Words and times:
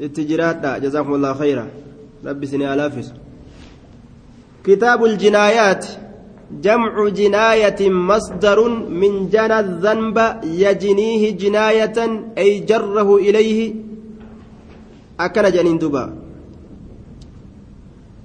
اتجراد 0.00 0.82
جزاكم 0.82 1.14
الله 1.14 1.34
خيرا 1.34 1.66
ربي 2.26 2.46
سني 2.46 2.74
ألافس 2.74 3.12
كتاب 4.64 5.04
الجنايات 5.04 5.86
جمع 6.60 7.08
جناية 7.08 7.90
مصدر 7.90 8.68
من 8.88 9.28
جنى 9.28 9.60
الذنب 9.60 10.36
يجنيه 10.44 11.30
جناية 11.30 11.98
أي 12.38 12.58
جره 12.60 13.16
إليه 13.16 13.74
أكن 15.20 15.50
جنين 15.50 15.78
دبا 15.78 16.14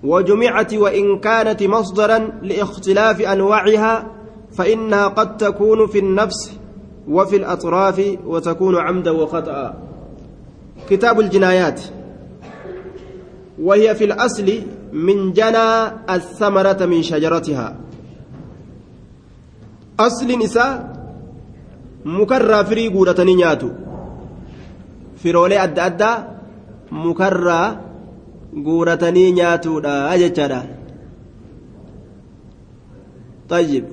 وجمعت 0.04 0.74
وإن 0.74 1.20
كانت 1.20 1.64
مصدرا 1.64 2.20
لاختلاف 2.42 3.22
أنواعها 3.22 4.12
فإنها 4.52 5.08
قد 5.08 5.38
تكون 5.38 5.88
في 5.88 6.00
النفس 6.00 6.52
وفي 7.08 7.36
الأطراف 7.36 8.18
وتكون 8.26 8.76
عمدا 8.76 9.12
وخطأ 9.12 9.74
كتاب 10.90 11.20
الجنايات 11.20 11.82
وهي 13.60 13.96
في 13.96 14.04
الأصل 14.04 14.48
من 14.94 15.34
جنى 15.34 15.68
الثمرة 16.10 16.86
من 16.86 17.04
شجرتها 17.04 17.76
أصل 20.00 20.40
نساء 20.40 20.98
مكرى 22.06 22.66
فري 22.66 22.88
قولة 22.88 23.24
نياتو 23.24 23.70
firoolee 25.22 25.58
adda 25.60 25.84
addaa 25.90 26.24
mukarraa 27.04 27.68
guuratanii 28.66 29.32
nyaatuudha 29.32 30.18
jechaadha 30.24 30.62
طيب 33.50 33.86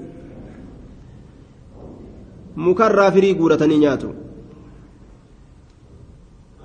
mukarraa 2.57 3.11
firii 3.11 3.35
guuratanii 3.35 3.79
nyaatu 3.79 4.09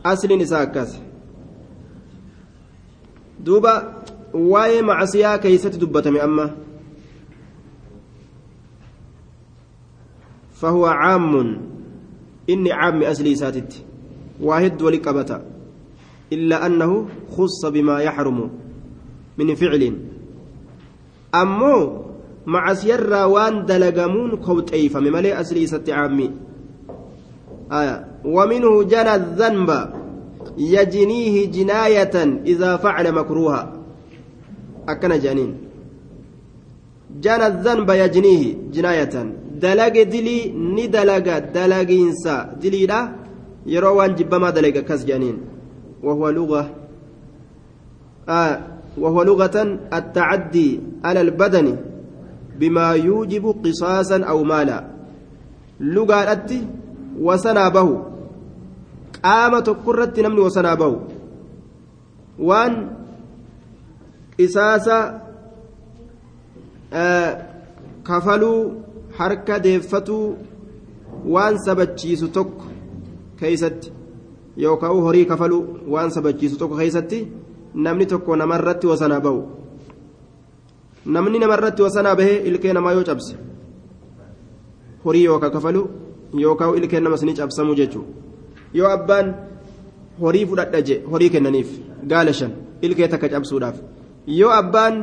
asliin 0.03 0.41
isaa 0.41 0.62
akkas 0.67 1.02
duuba 3.45 3.73
waa'ee 4.34 4.82
macasiyaa 4.82 5.37
keeysatti 5.37 5.79
dubbatame 5.79 6.21
amma. 6.21 6.49
فهو 10.60 10.85
عام 10.85 11.57
إني 12.49 12.71
عام 12.71 13.04
أسلي 13.04 13.35
ساتت 13.35 13.73
واحد 14.41 14.82
ولقبتا 14.82 15.46
إلا 16.34 16.66
أنه 16.66 17.07
خص 17.32 17.66
بما 17.66 17.99
يحرم 17.99 18.49
من 19.38 19.55
فعل 19.55 19.98
أمو 21.35 22.05
مع 22.45 22.73
سير 22.73 23.13
وان 23.13 23.66
دلقمون 23.66 24.35
كوت 24.35 24.73
أيفا 24.73 24.99
مملئ 24.99 25.41
أسلي 25.41 25.68
ست 25.68 25.90
عامي 25.90 26.32
ومنه 28.26 28.84
جنى 28.84 29.16
الذنب 29.16 29.70
يجنيه 30.60 31.52
جناية 31.52 32.15
إذا 32.46 32.77
فعل 32.77 33.12
مكروها. 33.12 33.74
أكن 34.90 35.20
جانين. 35.20 35.57
جنى 37.21 37.48
الذنب 37.48 37.90
يجنيه 37.90 38.43
جناية. 38.74 39.16
دلق 39.62 39.96
دلي 40.04 40.51
ندلق 40.51 41.27
دلقينسا 41.55 42.35
دليلا 42.62 43.10
يروى 43.66 43.96
وان 43.98 44.16
جبما 44.16 44.49
دلق 44.49 44.79
كس 44.84 45.05
جانين. 45.05 45.38
وهو 46.04 46.29
لغة. 46.29 46.70
آه 48.29 48.60
وهو 48.98 49.23
لغة 49.23 49.79
التعدي 49.94 50.79
على 51.04 51.21
البدن 51.21 51.77
بما 52.60 52.91
يوجب 52.91 53.55
قصاصا 53.66 54.23
أو 54.23 54.44
مالا. 54.44 54.88
لغة 55.79 56.32
أتي 56.32 56.68
وسنا 57.20 57.70
به 57.70 58.18
qaama 59.23 59.62
tokkorratti 59.62 60.21
namni 60.25 60.41
wasanaa 60.48 60.75
bahu 60.81 60.98
waan 62.49 62.73
qisaasa 64.38 64.97
kafaluu 68.09 68.59
harka 69.19 69.59
deeffatuu 69.66 70.25
waan 71.35 71.59
sabachiisu 71.66 72.27
tokko 72.38 72.66
keeysatti 73.39 73.91
yookaan 74.63 75.01
horii 75.07 75.25
kafaluu 75.25 75.63
waan 75.94 76.11
sabachiisu 76.11 76.57
tokko 76.61 76.75
keeysatti 76.81 77.19
namni 77.73 78.05
tokko 78.05 78.35
namarratti 78.35 78.88
wasanaa 78.91 79.19
bahu 79.27 79.41
namni 81.05 81.39
namarratti 81.39 81.81
wasanaa 81.88 82.15
bahee 82.21 82.38
ilkee 82.51 82.73
namaa 82.73 82.91
yoo 82.97 83.03
cabse 83.11 83.35
horii 85.05 85.23
yookaan 85.25 85.51
kafaluu 85.51 85.85
yookaan 86.45 86.77
ilkee 86.77 86.99
namas 86.99 87.23
ni 87.23 87.33
cabsamuu 87.33 87.75
jechuudha. 87.75 88.28
Yoo 88.74 88.88
abbaan 88.97 89.34
horii 90.22 90.46
fudhadha 90.46 90.81
je 90.88 90.96
horii 91.12 91.30
kennaniif 91.30 91.69
gaala 92.12 92.34
shan 92.34 92.52
ilkee 92.81 93.07
takka 93.07 93.30
cabsuudhaaf 93.34 93.78
yoo 94.40 94.52
abbaan 94.62 94.96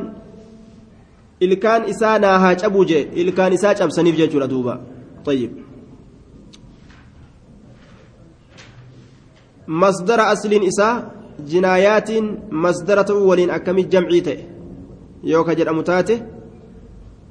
ilkaan 1.39 1.89
isaa 1.93 2.17
naa 2.19 2.37
haa 2.43 2.55
cabuu 2.55 2.85
je 2.91 2.99
ilkaan 3.23 3.53
isaa 3.53 3.73
cabsaniif 3.79 4.15
jechuudha 4.17 4.47
duuba 4.47 4.79
tayyib. 5.23 5.51
مصدر 9.67 10.19
أصل 10.33 10.53
إساء 10.63 10.93
جنايات 11.51 12.09
مصدرة 12.51 13.09
ولين 13.29 13.49
أكمل 13.49 13.89
جمعي 13.89 14.19
تئ 14.21 14.39
يوكا 15.23 15.53
جرأم 15.53 15.81
تاته 15.81 16.19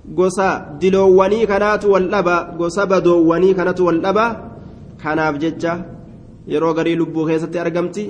gosa 0.07 0.77
diloowwanii 0.79 1.47
kanaatu 1.47 1.91
wal 1.93 2.09
dhaba 2.09 2.55
gosa 2.59 2.87
badoowwanii 2.87 3.55
kanatu 3.55 3.87
wal 3.87 3.99
dhaba 4.01 4.27
kanaaf 5.03 5.39
jecha 5.39 5.73
yeroo 6.53 6.75
garii 6.79 6.97
lubbuu 6.97 7.27
keessatti 7.29 7.59
argamti. 7.65 8.05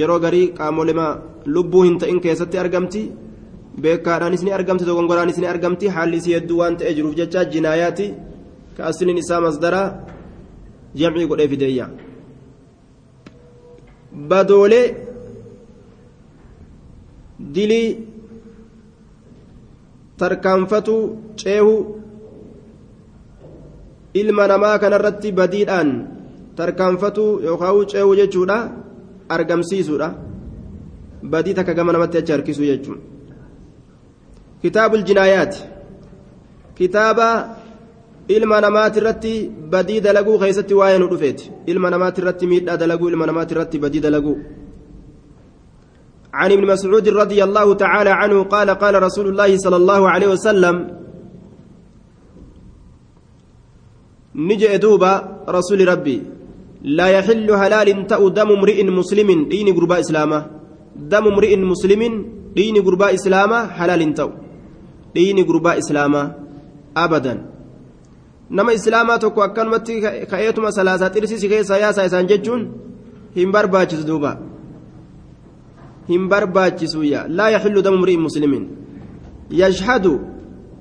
Yeroo 0.00 0.18
garii 0.24 0.46
qaamolema 0.58 1.06
lubbuu 1.46 1.82
hin 1.86 1.98
ta'in 1.98 2.20
keessatti 2.20 2.58
argamti. 2.58 3.02
Beekaadhaanis 3.82 4.42
ni 4.44 4.52
argamti 4.58 4.84
dogongoraanis 4.88 5.38
ni 5.38 5.46
argamti. 5.46 5.86
Haalli 5.94 6.16
isii 6.22 6.34
hedduu 6.38 6.58
waan 6.60 6.76
ta'ee 6.76 6.94
jiruuf 6.96 7.14
jecha 7.20 7.44
jinaayaati 7.52 8.06
ka 8.76 8.86
asliin 8.90 9.18
isaa 9.24 9.40
masdara 9.46 9.82
jamcii 10.94 11.26
godhee 11.30 11.48
fideeyya. 11.52 11.86
Badoolee 14.30 14.86
dilii 17.54 17.88
tarkaanfatu 20.18 20.96
ceehu 21.40 21.74
ilma 24.14 24.44
namaa 24.52 24.78
kanarratti 24.78 25.32
badiidhaan 25.38 25.90
tarkaanfatu 26.56 27.24
yookaan 27.48 27.86
ceehu 27.92 28.16
jechuudha 28.20 28.56
argamsiisuudha 29.28 30.08
badii 31.32 31.54
takka 31.54 31.74
gama 31.74 31.92
namatti 31.92 32.18
achi 32.18 32.32
harkisuu 32.32 32.68
jechuudha 32.72 33.02
kitaabul 34.62 35.02
jinaayaati 35.08 35.60
kitaaba 36.78 37.28
ilma 38.28 38.60
namaati 38.60 38.98
irratti 39.00 39.34
badii 39.74 40.00
dalaguu 40.00 40.38
keessatti 40.42 40.74
waa'ee 40.80 40.98
nu 40.98 41.08
dhufeeti 41.12 41.50
ilma 41.66 41.90
namaati 41.94 42.20
irratti 42.22 42.50
miidhaa 42.52 42.76
dalaguu 42.82 43.08
ilma 43.12 43.26
namaati 43.26 43.54
irratti 43.54 43.82
badii 43.84 44.04
dalaguu 44.08 44.36
عن 46.32 46.52
ابن 46.52 46.66
مسعود 46.66 47.08
رضي 47.08 47.44
الله 47.44 47.74
تعالى 47.74 48.10
عنه 48.10 48.42
قال 48.42 48.70
قال 48.70 49.02
رسول 49.02 49.26
الله 49.28 49.56
صلى 49.56 49.76
الله 49.76 50.10
عليه 50.10 50.28
وسلم 50.28 50.76
نجئ 54.34 54.76
دوبا 54.76 55.12
رسول 55.48 55.88
ربي 55.88 56.22
لا 56.84 57.08
يحل 57.08 57.50
هلال 57.50 58.06
تأو 58.06 58.28
دم 58.28 58.50
امرئ 58.58 58.78
مسلم 58.84 59.28
دين 59.48 59.68
قرباء 59.76 60.00
إسلامه 60.00 60.38
دم 60.96 61.24
امرئ 61.32 61.56
مسلم 61.56 62.02
دين 62.56 62.76
قرباء 62.86 63.14
إسلامه 63.14 63.58
حلال 63.78 64.02
تأو 64.14 64.30
دين 65.14 65.38
قرباء 65.48 65.78
إسلامه 65.78 66.22
أبدا 66.96 67.34
ka'eetuma 70.30 70.72
salaasaa 70.72 71.10
xirsiisi 71.10 71.48
keessa 71.48 71.78
yaasaa 71.78 72.04
isaan 72.04 72.28
jechuun 72.28 72.68
hin 73.36 73.52
barbaachisu 73.52 74.04
duuba 74.06 74.36
hin 76.08 76.28
barbaachisu 76.28 77.04
yaa 77.04 77.24
laa 77.28 77.48
yaxillu 77.50 77.82
damu 77.82 77.98
mri'in 78.02 78.20
muslimiin 78.20 78.68
yashhadu 79.50 80.20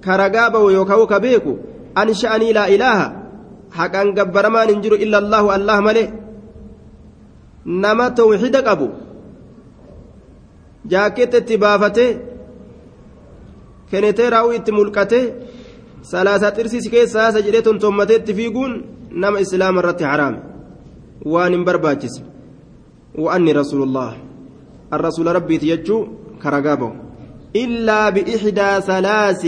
ka 0.01 0.17
ragaa 0.17 0.49
bahu 0.49 0.71
yookaan 0.71 1.07
ka 1.07 1.19
beeku 1.19 1.59
an 1.95 2.13
sha'anii 2.13 2.53
laa 2.53 2.67
ilaaha 2.67 3.20
haqaan 3.77 4.09
gabbaramaan 4.18 4.69
hin 4.71 4.81
jiru 4.83 4.97
illa 5.06 5.18
allahu 5.23 5.47
allah 5.57 5.77
malee 5.88 6.07
nama 7.83 8.06
tawxida 8.19 8.62
qabu 8.68 8.88
jaaketta 10.91 11.38
itti 11.44 11.62
baafatee 11.63 12.12
kenetee 13.91 14.29
raa'uu 14.35 14.57
itti 14.59 14.71
mulqatee 14.77 15.25
salaasaa 16.12 16.56
xirsiis 16.57 16.88
keessaa 16.94 17.29
isa 17.31 17.45
jedhee 17.45 17.65
tontommatee 17.68 18.18
itti 18.21 18.38
fiiguun 18.39 18.73
nama 19.23 19.44
islaama 19.45 19.79
irratti 19.81 20.09
haraame 20.12 20.39
waan 21.33 21.51
hin 21.56 21.63
barbaachise 21.69 22.21
wa'anni 23.24 23.51
rasuulullah 23.62 24.12
الرسول 24.95 25.27
ربي 25.35 25.57
تيجو 25.57 25.97
كرقابه 26.44 26.91
إلا 27.56 28.09
بإحدى 28.15 28.71
ثلاث 28.89 29.44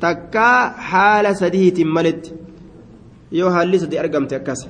تكا 0.00 0.52
حال 0.88 1.26
سديه 1.36 1.84
ملت 1.84 2.24
يو 3.34 3.46
هالي 3.48 3.78
سدي 3.78 4.00
أرقمت 4.00 4.32
أكاس 4.32 4.62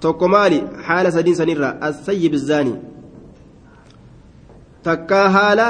tokko 0.00 0.28
maali 0.28 0.58
haala 0.88 1.10
sadiin 1.10 1.36
sanirraa 1.36 1.76
assayyib 1.88 2.34
zaanii 2.48 2.76
takkaa 4.86 5.28
haala 5.36 5.66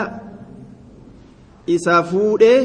isaa 1.77 2.03
fuudhee 2.11 2.59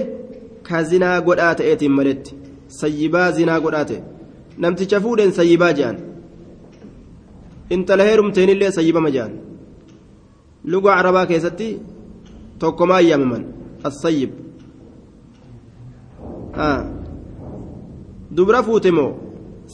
ka 0.70 0.84
zinaa 0.90 1.22
godhaa 1.28 1.54
ta'eetiin 1.62 1.96
maletti 2.00 2.36
sayyibaa 2.80 3.30
zinaa 3.38 3.60
godhaa 3.66 3.86
ta'e 3.92 4.02
namticha 4.66 5.02
fuudheen 5.06 5.34
sayyibaa 5.40 5.72
jedhan 5.80 5.98
intala 7.78 8.10
heerumteenillee 8.10 8.72
sayyibama 8.78 9.14
jedhan 9.16 9.34
lugaa 10.76 10.98
arabaa 11.04 11.26
keessatti 11.32 11.70
tokkomaa 12.66 13.02
yaamaman 13.10 13.44
assayyib 13.92 14.32
dubra 18.36 18.64
fuute 18.68 18.92
moo 18.98 19.12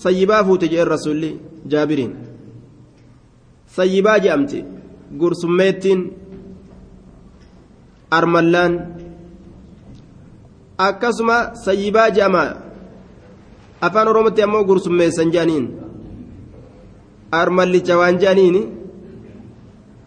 sayyibaa 0.04 0.44
fuute 0.48 0.68
jedhen 0.72 0.88
rasuulli 0.94 1.30
jaabiriin 1.72 2.14
sayyibaa 3.76 4.18
jedhamti 4.24 4.60
gursummeettiin 5.20 6.02
armallaan 8.18 8.74
akkasuma 10.88 11.38
sayyibaa 11.66 12.10
jedhama 12.16 12.44
afaan 13.88 14.08
oromootti 14.12 14.42
ammoo 14.46 14.64
gursummeessan 14.70 15.32
jedhaniin 15.36 15.66
armallicha 17.42 17.98
waan 18.02 18.18
jedhaniin 18.22 18.58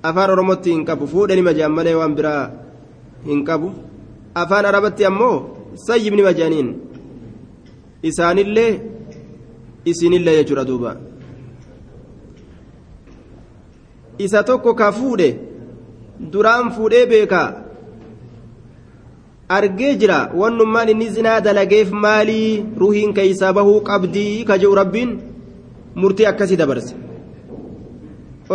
afaan 0.09 0.31
oromootti 0.35 0.71
hin 0.75 0.85
qabu 0.89 1.07
fuudhanima 1.13 1.53
jedhan 1.59 1.73
malee 1.79 1.95
waan 2.01 2.15
biraa 2.19 2.45
hin 3.29 3.45
qabu 3.49 3.69
afaan 4.43 4.65
arabatti 4.71 5.05
ammoo 5.11 5.35
sayyibnima 5.87 6.33
jedhaniin 6.39 6.69
isaanillee 8.11 8.73
isinillee 9.91 10.37
jechuudha 10.39 10.65
duuba. 10.71 10.93
Isa 14.19 14.43
tokko 14.49 14.75
ka 14.75 14.93
fuudhe 14.93 15.29
duraan 16.33 16.71
fuudhee 16.77 17.07
beekaa. 17.13 17.49
Argee 19.49 19.95
jira 20.01 20.19
wannummaan 20.41 20.89
inni 20.89 21.09
zinaa 21.17 21.41
dalageef 21.47 21.91
maalii 22.05 22.65
ruhiin 22.83 23.13
keeysaa 23.19 23.53
bahuu 23.53 23.81
qabdii 23.89 24.45
ka 24.49 24.59
jedhu 24.63 24.75
rabbiin 24.81 25.11
murtii 26.01 26.27
akkasii 26.31 26.57
dabarse. 26.63 26.95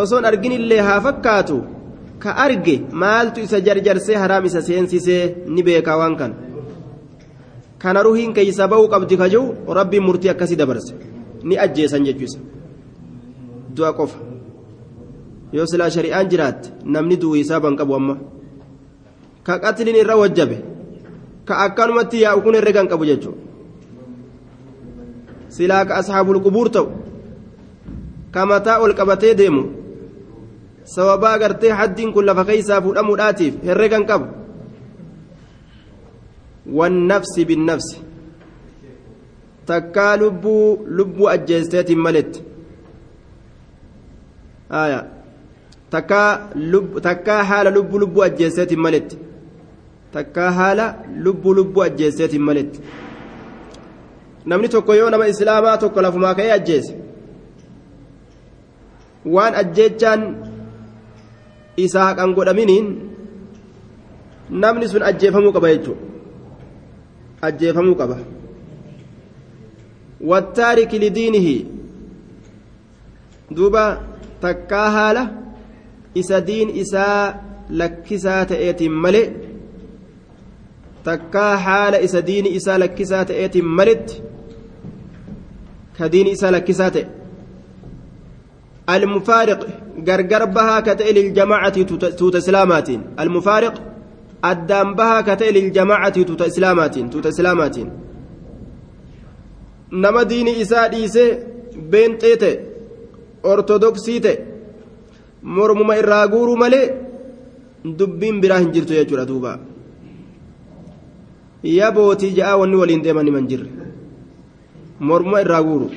Osoon 0.02 0.26
arginillee 0.30 0.82
haa 0.88 1.02
fakkaatu 1.06 1.58
ka 2.24 2.32
arge 2.46 2.76
maaltu 3.02 3.40
isa 3.46 3.60
jarjarsee 3.68 4.16
haraam 4.24 4.46
isa 4.50 4.62
seensisee 4.68 5.24
ni 5.54 5.64
beekaa 5.68 5.98
waan 6.02 6.16
kana 6.20 6.36
kana 7.80 8.04
ruhiin 8.04 8.34
keeysaa 8.34 8.68
bahuu 8.68 8.90
qabdi 8.90 9.18
ka 9.18 9.30
jedhu 9.30 9.74
rabbiin 9.80 10.04
murtii 10.04 10.30
akkasii 10.30 10.58
dabarse 10.58 10.94
ni 11.44 11.58
ajjeesan 11.66 12.06
jechuusa 12.06 12.40
du'a 13.76 13.94
qofa 13.94 14.18
yoo 15.54 15.66
silaa 15.66 15.90
shari'aan 15.90 16.30
jiraatte 16.30 16.74
namni 16.86 17.18
du'u 17.22 17.36
isaa 17.36 17.60
ban 17.60 17.76
qabu 17.78 17.96
amma 17.96 18.16
ka 19.44 19.60
qatlin 19.60 19.96
irra 19.96 20.18
wajjabe 20.18 20.58
ka 21.46 21.54
akkanumatti 21.66 22.22
yaa'u 22.24 22.42
kun 22.42 22.56
herregan 22.60 22.88
qabu 22.88 23.06
jechuudha 23.06 23.42
silaa 25.50 25.86
ka 25.86 25.94
ashaabul 26.02 26.42
qubuur 26.44 26.70
ta'u 26.70 26.88
ka 28.34 28.46
mataa 28.46 28.82
ol 28.84 28.94
qabatee 28.94 29.34
deemu 29.36 29.64
sababaa 30.84 31.38
gartee 31.40 31.72
haddiin 31.80 32.12
kun 32.14 32.26
lafa 32.26 32.44
keeysaa 32.50 32.82
fuudhamuudhaatiif 32.82 33.54
herregan 33.64 34.06
qabu 34.10 34.26
wannafsi 36.74 37.46
binnafsi 37.46 38.02
takkaa 39.66 40.18
lubbuu 40.18 40.86
lubbuu 40.86 41.28
ajjeesteetiin 41.30 42.00
maletti 42.00 42.44
takkaa 47.02 47.44
haala 47.44 47.72
lubbuu 47.72 48.00
lubbuu 48.00 48.22
ajjeesteetiin 48.22 48.80
maletti 48.80 49.20
takkaa 50.12 50.52
haala 50.52 50.96
lubbuu 51.24 51.56
lubbuu 51.56 51.82
ajjeesteetiin 51.84 52.42
maletti 52.42 52.82
namni 54.46 54.70
tokko 54.70 54.94
yoo 54.94 55.10
nama 55.10 55.28
islaamaa 55.28 55.78
tokko 55.78 56.02
lafumaa 56.02 56.36
ka'ee 56.36 56.52
ajjeese 56.52 56.98
waan 59.36 59.56
ajjeechaan 59.56 60.28
isaa 61.78 62.06
haqan 62.06 62.34
godhaminiin 62.34 62.88
namni 64.50 64.88
sun 64.88 65.04
ajjeefamuu 65.04 65.54
qaba 65.58 65.74
jechuudha 65.74 66.17
ajjeefamuu 67.42 67.96
qaba 67.96 68.18
wattaariki 70.32 71.00
lidiinihi 71.00 71.56
duuba 73.56 73.84
takkaa 74.46 74.90
haala 74.98 75.30
isa 76.16 76.42
diin 76.48 76.70
isaa 76.84 77.36
lakkisaa 77.70 78.46
ta'eetiin 78.46 78.92
malee 78.92 79.28
takkaa 81.04 81.58
haala 81.58 81.98
isa 82.08 82.26
diini 82.28 82.56
isaa 82.62 82.80
lakkisaa 82.80 83.26
ta'eetiin 83.26 83.66
maletti 83.66 84.22
ka 85.98 86.12
diini 86.12 86.32
isaa 86.38 86.52
lakkisaa 86.58 86.92
ta'e 86.98 87.06
المفارق 88.90 89.68
غرغر 90.08 90.46
بها 90.46 90.80
كتئ 90.80 91.14
للجماعة 91.14 91.78
توت 92.20 92.36
إسلامات 92.36 92.90
المفارق 93.20 93.87
addaan 94.42 94.96
bahaa 94.96 95.24
ka 95.24 95.36
ta'e 95.36 95.52
liljamaacati 95.52 96.26
tuuta 96.26 96.46
islaamaatiin 96.46 97.10
tuuta 97.10 97.30
islaamaatiin. 97.30 97.90
Nama 99.92 100.26
diini 100.30 100.52
isaa 100.62 100.88
dhiise 100.92 101.24
beenxee 101.92 102.36
ta'e 102.38 102.54
ortodoksii 103.44 104.20
ta'e 104.26 104.36
mormuma 105.42 105.96
irraa 106.02 106.28
guuruu 106.28 106.58
malee 106.58 106.86
dubbiin 108.00 108.42
biraa 108.42 108.60
hin 108.60 108.72
jirtu 108.74 108.94
jechuudha 108.94 109.28
duuba. 109.28 109.60
Yaa 111.64 111.92
bootii 111.92 112.36
ja'aa 112.38 112.58
wanni 112.62 112.78
waliin 112.82 113.04
deeman 113.04 113.26
himan 113.26 113.48
jirre. 113.48 113.70
Mormuma 115.00 115.42
irraa 115.42 115.64
guuru. 115.64 115.90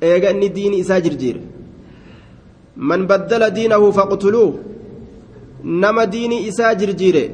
Eega 0.00 0.30
inni 0.30 0.48
diini 0.54 0.78
isaa 0.78 1.00
jirjiire. 1.00 1.40
Man 2.76 3.06
baddala 3.06 3.50
diinahu 3.50 3.92
faqtuluuh 3.92 4.73
nama 5.64 6.06
diini 6.06 6.46
isaa 6.48 6.74
jirjiire 6.74 7.24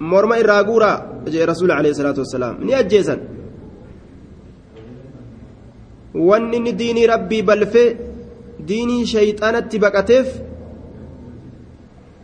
morma 0.00 0.38
irraa 0.42 0.62
guuraa 0.64 0.96
jee 1.32 1.46
rasuula 1.46 1.76
alayhi 1.76 1.94
salaatu 1.94 2.20
wassalaam. 2.24 2.56
Ni 2.64 2.74
ajjeesan. 2.74 3.20
Wanni 6.28 6.56
inni 6.56 6.72
diinii 6.80 7.06
rabbii 7.06 7.42
balfee 7.42 7.96
diinii 8.68 9.06
shayxaanatti 9.12 9.78
baqateef 9.84 10.28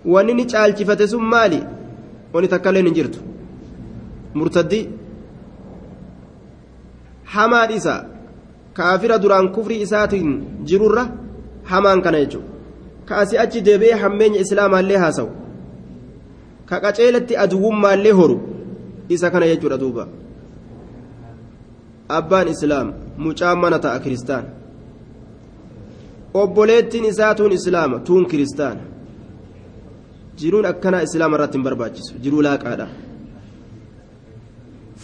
wanni 0.04 0.35
ni 0.35 0.44
caalchifate 0.52 1.06
sun 1.12 1.25
maali? 1.35 1.61
Wani 2.32 2.49
takka 2.49 2.71
illee 2.71 2.82
hin 2.88 2.94
jirtu. 2.99 3.18
Murtaddii 4.35 4.85
hamaan 7.35 7.71
isa 7.78 7.94
kaafira 8.75 9.18
duraan 9.23 9.49
kufrii 9.54 9.80
isaatiin 9.87 10.30
jirurra 10.68 11.04
hamaan 11.71 12.02
kana 12.02 12.18
jechuudha 12.25 12.55
kaasi 13.08 13.38
achi 13.44 13.60
deebi'ee 13.68 13.98
hammeenya 14.02 14.40
islaamaallee 14.44 15.00
haasawu 15.04 15.30
ka 16.68 16.80
qaceelatti 16.84 17.38
aduwwummaallee 17.44 18.14
horu 18.20 18.36
isa 19.08 19.30
kana 19.30 19.46
jechuudha 19.46 19.78
duuba 19.82 20.08
abbaan 22.18 22.48
islaam 22.54 22.92
mucaan 23.26 23.58
mana 23.62 23.78
ta'a 23.84 24.00
kiristaana 24.04 24.48
obboleettiin 26.34 27.04
isaa 27.12 27.34
tuun 27.34 27.52
islaama 27.58 27.98
tuun 28.08 28.26
kiristaana 28.32 28.82
jiruun 30.40 30.66
akkanaa 30.72 31.02
islaama 31.08 31.36
irratti 31.36 31.58
hin 31.58 31.64
barbaachisu 31.68 32.18
jiruu 32.25 32.42
laaqaadha 32.48 32.86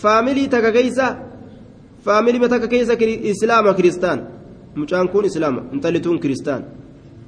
faamilii 0.02 0.49
takka 0.54 0.73
keeysa 0.78 1.06
faamilii 2.04 2.49
takka 2.54 2.68
keeysa 2.75 2.94
islaama 3.32 3.75
kiristaan 3.78 4.21
mucaan 4.80 5.09
kun 5.09 5.25
islaama 5.30 5.61
intalli 5.73 6.00
tuun 6.06 6.21
kiristaan 6.25 6.62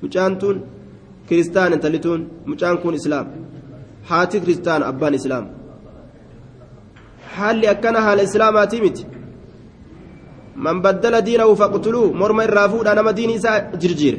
mucaan 0.05 0.33
tuun 0.41 0.57
kiristaan 1.29 1.73
intalli 1.77 1.99
tuun 2.07 2.21
mucaan 2.51 2.77
kun 2.83 2.95
islaama 3.01 3.31
haati 4.11 4.41
kiristaan 4.43 4.83
abbaan 4.91 5.15
islaama 5.21 5.51
haalli 7.37 7.67
akkana 7.75 8.01
haala 8.07 8.23
islaamaatii 8.29 8.81
miti. 8.87 9.05
Man 10.65 10.77
baddala 10.85 11.19
diinahu 11.27 11.57
faqtuluu 11.61 12.07
morma 12.21 12.45
irraa 12.49 12.69
fuudhaa 12.73 12.95
nama 12.99 13.13
diini 13.19 13.35
isaa 13.39 13.59
jirjiire. 13.83 14.19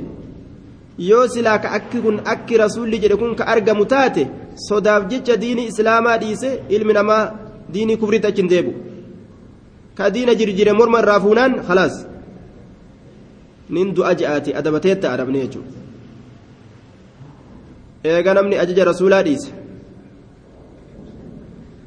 Yoo 1.10 1.28
silaa 1.34 1.60
ka 1.64 1.70
akki 1.78 2.00
kun 2.06 2.18
akki 2.34 2.58
rasuulli 2.64 2.98
jedhe 3.04 3.16
kun 3.22 3.36
ka 3.40 3.44
argamu 3.54 3.86
taate 3.94 4.24
sodaaf 4.68 5.08
jecha 5.12 5.36
diini 5.44 5.64
islaamaa 5.72 6.18
dhiise 6.24 6.50
ilmi 6.76 6.94
namaa 6.98 7.24
diinii 7.74 7.98
kufritti 8.02 8.28
achi 8.30 8.42
hin 8.42 8.50
deebu 8.54 8.72
ka 9.98 10.10
diina 10.16 10.34
jirjiire 10.40 10.74
morma 10.80 10.98
irraa 11.04 11.20
fuunaan 11.26 11.54
khalaas 11.68 11.96
nin 13.75 13.95
du'a 13.97 14.13
je'aati 14.21 14.51
adabateetta 14.61 15.13
adabne 15.15 15.39
jechuudha 15.45 15.79
eega 18.11 18.35
namni 18.35 18.57
ajaja 18.63 18.85
rasuulaa 18.91 19.23
dhiise 19.29 19.51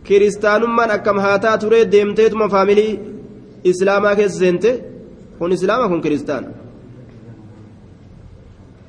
kiristaanummaan 0.07 0.91
akkam 0.97 1.17
haataa 1.25 1.57
turee 1.63 1.85
deemteetuma 1.93 2.49
faamilii 2.55 2.99
islaamaa 3.71 4.15
keessa 4.19 4.39
seente 4.43 4.71
kun 5.37 5.51
islaama 5.57 5.87
kun 5.93 6.01
kiristaan 6.07 6.45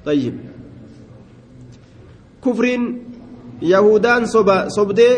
طيب 0.04 0.35
كفرين 2.45 2.83
يهودان 3.62 4.26
صبا 4.26 4.69
صبدي 4.69 5.11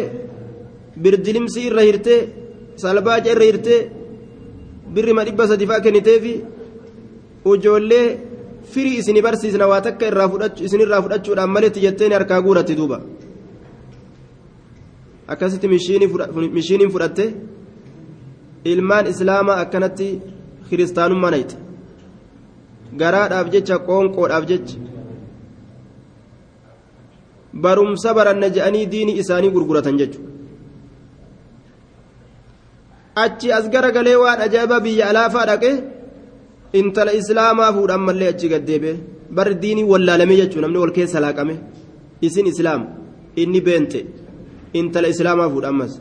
بردلمسي 0.96 1.60
irra 1.68 1.82
hirtee 1.88 2.20
salbaaja 2.82 3.32
irra 3.34 3.44
hirtee 3.50 3.80
birri 4.94 5.12
ma 5.12 5.24
dhibba 5.26 5.44
ijoollee 7.45 8.19
firii 8.73 8.97
isini 8.97 9.21
barsiisna 9.21 9.67
waa 9.67 9.81
takka 9.81 10.05
isinirraa 10.67 11.01
fudhachuudhaan 11.01 11.49
maletti 11.49 11.79
jetteen 11.81 12.13
harkaa 12.13 12.41
guuratti 12.41 12.75
duuba. 12.77 13.01
Akkasitti 15.27 15.67
mishiiniin 15.67 16.91
fudhatte 16.91 17.33
ilmaan 18.65 19.07
islaamaa 19.07 19.59
akkanatti 19.63 20.07
kiristaanummaa 20.69 21.31
nayte 21.31 21.55
garaadhaaf 22.97 23.47
jecha 23.53 23.79
qoonqoodhaaf 23.87 24.45
jecha. 24.51 24.75
Barumsa 27.61 28.13
baranna 28.13 28.49
je'anii 28.55 28.85
diini 28.91 29.17
isaanii 29.21 29.51
gurguratan 29.55 29.97
jechuudha 29.97 30.29
achi 33.15 33.51
as 33.51 33.69
garagalee 33.69 34.15
waan 34.15 34.41
ajaa'iba 34.41 34.79
biyya 34.79 35.09
alaafaa 35.09 35.45
dhaqee 35.45 35.73
intala 36.79 37.11
islaamaa 37.21 37.73
fuudhan 37.75 38.01
mallee 38.07 38.29
achi 38.33 38.47
gaddeebe 38.53 38.91
barri 39.37 39.55
diinii 39.63 39.89
wallaalame 39.91 40.35
jechuudha 40.41 40.65
namni 40.67 40.79
wal 40.83 40.93
keessa 40.97 41.19
laaqame 41.25 41.55
isin 42.27 42.47
islaam 42.53 42.81
inni 43.41 43.61
beente. 43.67 43.99
Intala 44.79 45.07
islaamaa 45.13 45.49
fuudhan 45.53 45.75
mas 45.79 45.93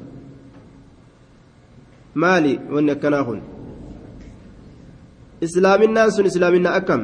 maali 2.22 2.52
wanni 2.74 2.90
akkanaa 2.96 3.24
kun? 3.28 3.40
Islaaminaan 5.46 6.10
sun 6.14 6.26
islaaminaa 6.30 6.74
akkam? 6.80 7.02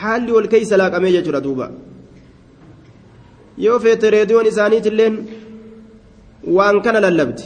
Haalli 0.00 0.32
wal 0.36 0.48
keessa 0.52 0.76
laaqamee 0.82 1.12
jechuudha 1.16 1.40
duuba. 1.46 1.66
Yoo 3.64 3.78
feete 3.84 4.10
reediyoon 4.16 4.46
isaaniitilleen 4.52 5.14
waan 6.56 6.80
kana 6.84 7.00
lallabdi. 7.06 7.44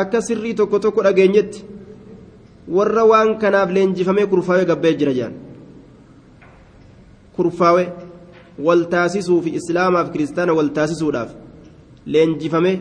Akka 0.00 0.20
sirrii 0.26 0.54
tokko 0.58 0.78
tokko 0.84 1.02
dhageenyetti 1.06 1.73
warra 2.68 3.04
waan 3.04 3.38
kanaaf 3.38 3.70
leenjifamee 3.76 4.26
kurfaawee 4.32 4.64
gabbee 4.70 4.94
jira 5.00 5.12
jedhan 5.18 5.34
kurfaawee 7.36 7.88
wal 8.66 8.84
taasisuu 8.94 9.40
fi 9.44 9.50
islaamaaf 9.60 10.10
kiristaana 10.12 10.52
wal 10.58 10.70
taasisuudhaaf 10.78 11.30
leenjifamee 12.06 12.76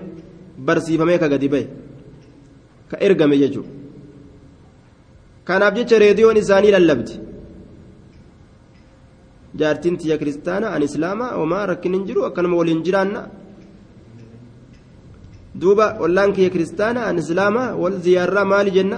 barsiifamee 0.68 1.18
ka 1.18 1.30
gadi 1.34 1.50
bahe 1.54 1.68
ka 2.90 2.98
ergame 3.08 3.38
jechuudha 3.44 3.72
kanaaf 5.48 5.74
jecha 5.78 6.00
reediyoon 6.04 6.38
isaanii 6.44 6.72
lallabdi 6.75 7.13
jaartiin 9.60 9.98
tiyya 10.02 10.18
kiristaana 10.18 10.68
an 10.75 10.84
islaamaa 10.90 11.32
homaa 11.40 11.66
rakkin 11.72 11.94
hin 11.96 12.06
jiru 12.10 12.25
akkanuma 12.28 12.60
waliin 12.62 12.84
jiraanna 12.86 13.22
duuba 15.62 15.88
ollaan 16.06 16.34
kiyya 16.36 16.50
kiristaana 16.56 17.06
an 17.10 17.18
islaamaa 17.24 17.75
wal 17.82 17.98
ziyaarraa 18.06 18.46
maali 18.54 18.72
jenna 18.78 18.98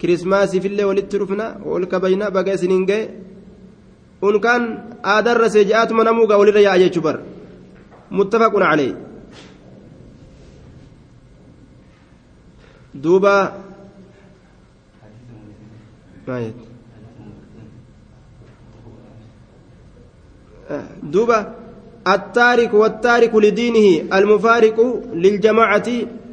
kirismaasiifillee 0.00 0.88
walitti 0.90 1.20
dhufna 1.22 1.46
wal 1.70 1.86
kabajna 1.92 2.30
baga 2.36 2.56
isiniin 2.58 2.86
ga'e 2.90 3.02
unkaan 4.28 4.64
aadarra 5.14 5.52
seeji'aatuma 5.54 6.04
namuugaa 6.08 6.40
walirra 6.42 6.66
yaa'a 6.66 6.82
jechuu 6.82 7.04
bar 7.06 7.16
muttafaqun 8.18 8.66
calee 8.70 8.92
duuba 13.04 13.34
duuba 21.14 21.38
التارك 22.08 22.74
والتارك 22.74 23.34
لدينه 23.34 24.16
المفارق 24.18 24.76
للجماعة 25.14 25.88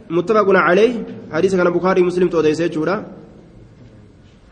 متفق 0.09 0.47
عليه 0.49 0.93
حديث 1.31 1.55
كان 1.55 1.69
بخاري 1.69 2.01
مسلم 2.01 2.27
توديسه 2.29 2.67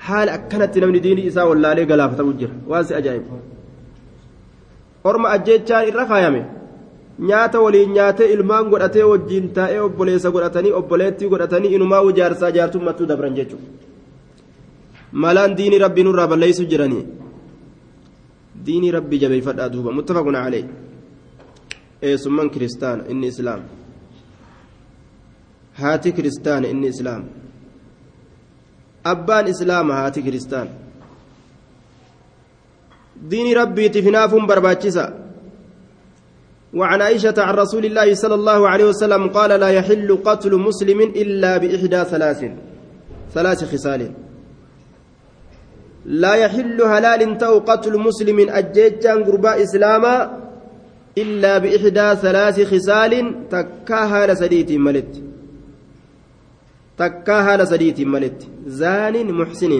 حال 0.08 0.28
أكنت 0.30 0.74
نمني 0.82 1.00
ديني 1.06 1.22
إساء 1.28 1.46
والله 1.50 1.70
عليه 1.74 1.86
قلافة 1.92 2.20
وجر 2.30 2.52
واسي 2.70 2.94
أجائب 2.98 3.24
orma 5.10 5.28
ajjechaan 5.36 5.88
irra 5.90 6.04
kaayame 6.10 6.42
nyaata 7.30 7.62
waliin 7.64 7.92
nyaatee 7.98 8.30
ilmaan 8.36 8.70
godhatee 8.72 9.04
wajjiin 9.12 9.50
taa'ee 9.58 9.82
obboleessa 9.88 10.32
godhatanii 10.36 10.74
obboleettii 10.80 11.30
godhatanii 11.34 11.74
inumaa 11.78 12.02
ijaarsaa 12.12 12.52
jaartummattuu 12.58 13.08
dabran 13.12 13.36
jechuudha 13.40 13.68
malaan 15.24 15.58
diinii 15.58 15.84
rabbii 15.86 16.06
nurraa 16.08 16.28
balleessu 16.32 16.66
jiranii 16.72 17.04
diinii 18.66 18.92
rabbii 18.98 19.22
jabeeffadhaa 19.24 19.70
duuba 19.74 19.96
muttafaquna 20.00 20.44
calee 20.46 20.66
eessummaan 22.10 22.50
kiristaana 22.56 23.08
inni 23.16 23.32
islaam 23.34 23.62
haati 25.82 26.16
kiristaana 26.18 26.68
inni 26.74 26.88
islaam 26.96 27.24
abbaan 29.14 29.48
islaama 29.54 29.94
haati 30.00 30.26
kiristaana 30.26 30.86
دين 33.30 33.58
ربي 33.58 33.90
تفناف 33.90 34.36
برباتشسا 34.36 35.26
وعن 36.74 37.02
عائشة 37.02 37.34
عن 37.38 37.54
رسول 37.56 37.86
الله 37.86 38.14
صلى 38.14 38.36
الله 38.36 38.70
عليه 38.70 38.86
وسلم 38.86 39.30
قال 39.30 39.60
لا 39.60 39.70
يحل 39.70 40.10
قتل 40.26 40.56
مسلم 40.56 41.02
إلا 41.02 41.58
بإحدى 41.58 42.04
ثلاث 42.04 42.42
ثلاث 43.34 43.60
خصال 43.72 44.12
لا 46.06 46.34
يحل 46.34 46.82
هلال 46.82 47.38
تو 47.38 47.60
قتل 47.60 47.94
مسلم 48.00 48.50
أجيجان 48.50 49.24
قرباء 49.24 49.64
إسلاما 49.64 50.16
إلا 51.18 51.58
بإحدى 51.58 52.08
ثلاث 52.22 52.58
خصال 52.72 53.14
تكاها 53.52 54.28
لسديت 54.28 54.72
ملت 54.72 55.25
تكاها 56.98 57.58
لسديت 57.58 58.02
ملت 58.02 58.48
زان 58.68 59.16
محسن 59.32 59.74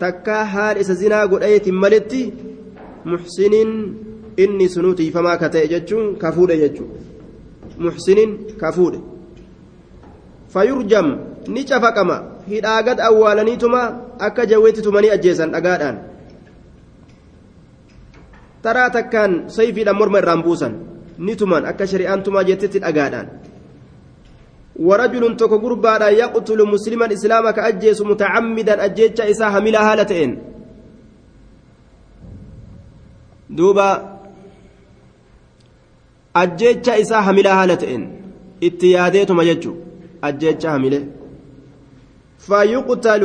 takkaa 0.00 0.44
haal 0.44 0.76
isa 0.80 0.94
zinaa 0.96 1.26
godhayeetiin 1.28 1.76
maletti 1.76 2.20
muxsiniin 3.04 3.70
inni 4.44 4.68
sunuu 4.74 4.94
tiifamaa 5.00 5.36
ka 5.42 5.50
ta'e 5.54 5.68
jechuun 5.72 6.06
ka 6.22 6.32
fuudhe 6.36 6.56
jechuudha 6.62 6.98
muxsiniin 7.84 8.32
ka 8.60 8.72
fuudhe 8.76 9.00
fayurjam 10.54 11.08
ni 11.48 11.66
cafaqama 11.68 12.16
hidhaagad 12.48 13.04
awwaalaniituma 13.08 13.82
akka 14.28 14.48
jawweetti 14.52 14.86
tumanii 14.86 15.12
ajjeesan 15.16 15.52
dhagaadhaan 15.52 15.96
taraa 18.64 18.90
takkaan 18.96 19.32
sayfiidhaan 19.56 20.00
morma 20.00 20.24
irraan 20.24 20.44
buusan 20.48 20.74
ni 21.18 21.36
tuman 21.36 21.68
akka 21.68 21.86
shari'aan 21.86 22.22
tumaa 22.24 22.48
jettetti 22.48 22.80
dhagaadhaan. 22.80 23.43
ورجل 24.76 25.36
تكو 25.36 25.56
غربا 25.56 26.08
يقتل 26.08 26.60
مسلما 26.66 27.12
إسلاما 27.12 27.50
كأجيس 27.50 28.00
متعمدا 28.02 28.84
أجيتش 28.84 29.20
إسا 29.20 29.46
حملا 29.50 29.92
هالتين. 29.92 30.30
دوبا 33.50 34.18
أجيتش 36.36 36.88
إسا 36.88 37.20
حملا 37.20 37.62
هالتين. 37.62 38.02
اتياديتما 38.62 39.42
يجو 39.42 39.74
أجيتش 40.24 40.66
حمله 40.66 41.02
فيقتل 42.38 43.24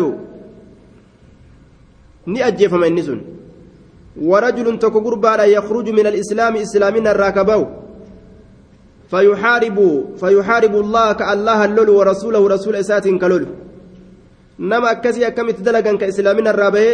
ni 2.27 2.41
ajjeefama 2.41 2.87
inni 2.87 3.03
sun 3.03 3.21
warajulun 4.21 4.79
tokko 4.79 5.01
gurbaadha 5.01 5.45
yakhruju 5.45 5.93
min 5.93 6.05
alislaami 6.05 6.61
islaamina 6.61 7.11
irraa 7.11 7.55
فيحارب 9.09 9.77
فيحارب 10.21 10.73
الله 10.83 11.07
كالله 11.13 11.59
اللول 11.65 11.89
ورسوله 11.89 12.41
رسول 12.47 12.75
إسات 12.75 13.07
كلول 13.21 13.43
نما 14.59 14.91
أكسي 14.91 15.27
أكمت 15.27 15.65
دلقا 15.65 15.93
كإسلامنا 15.95 16.49
الرابع 16.49 16.85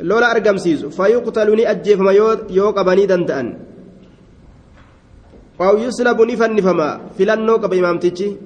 لولا 0.00 0.30
أرقم 0.30 0.56
سيزو. 0.56 0.90
فيقتلني 0.90 1.70
أجيف 1.70 1.98
ما 2.00 2.12
يوق 2.50 2.78
بني 2.82 3.06
دندأن. 3.06 3.46
أو 5.60 5.74
يسلب 5.78 6.18
نفن 6.22 6.50
نفما. 6.54 6.88
فلنو 7.18 7.54
قب 7.62 7.72
إمامتي 7.74 8.36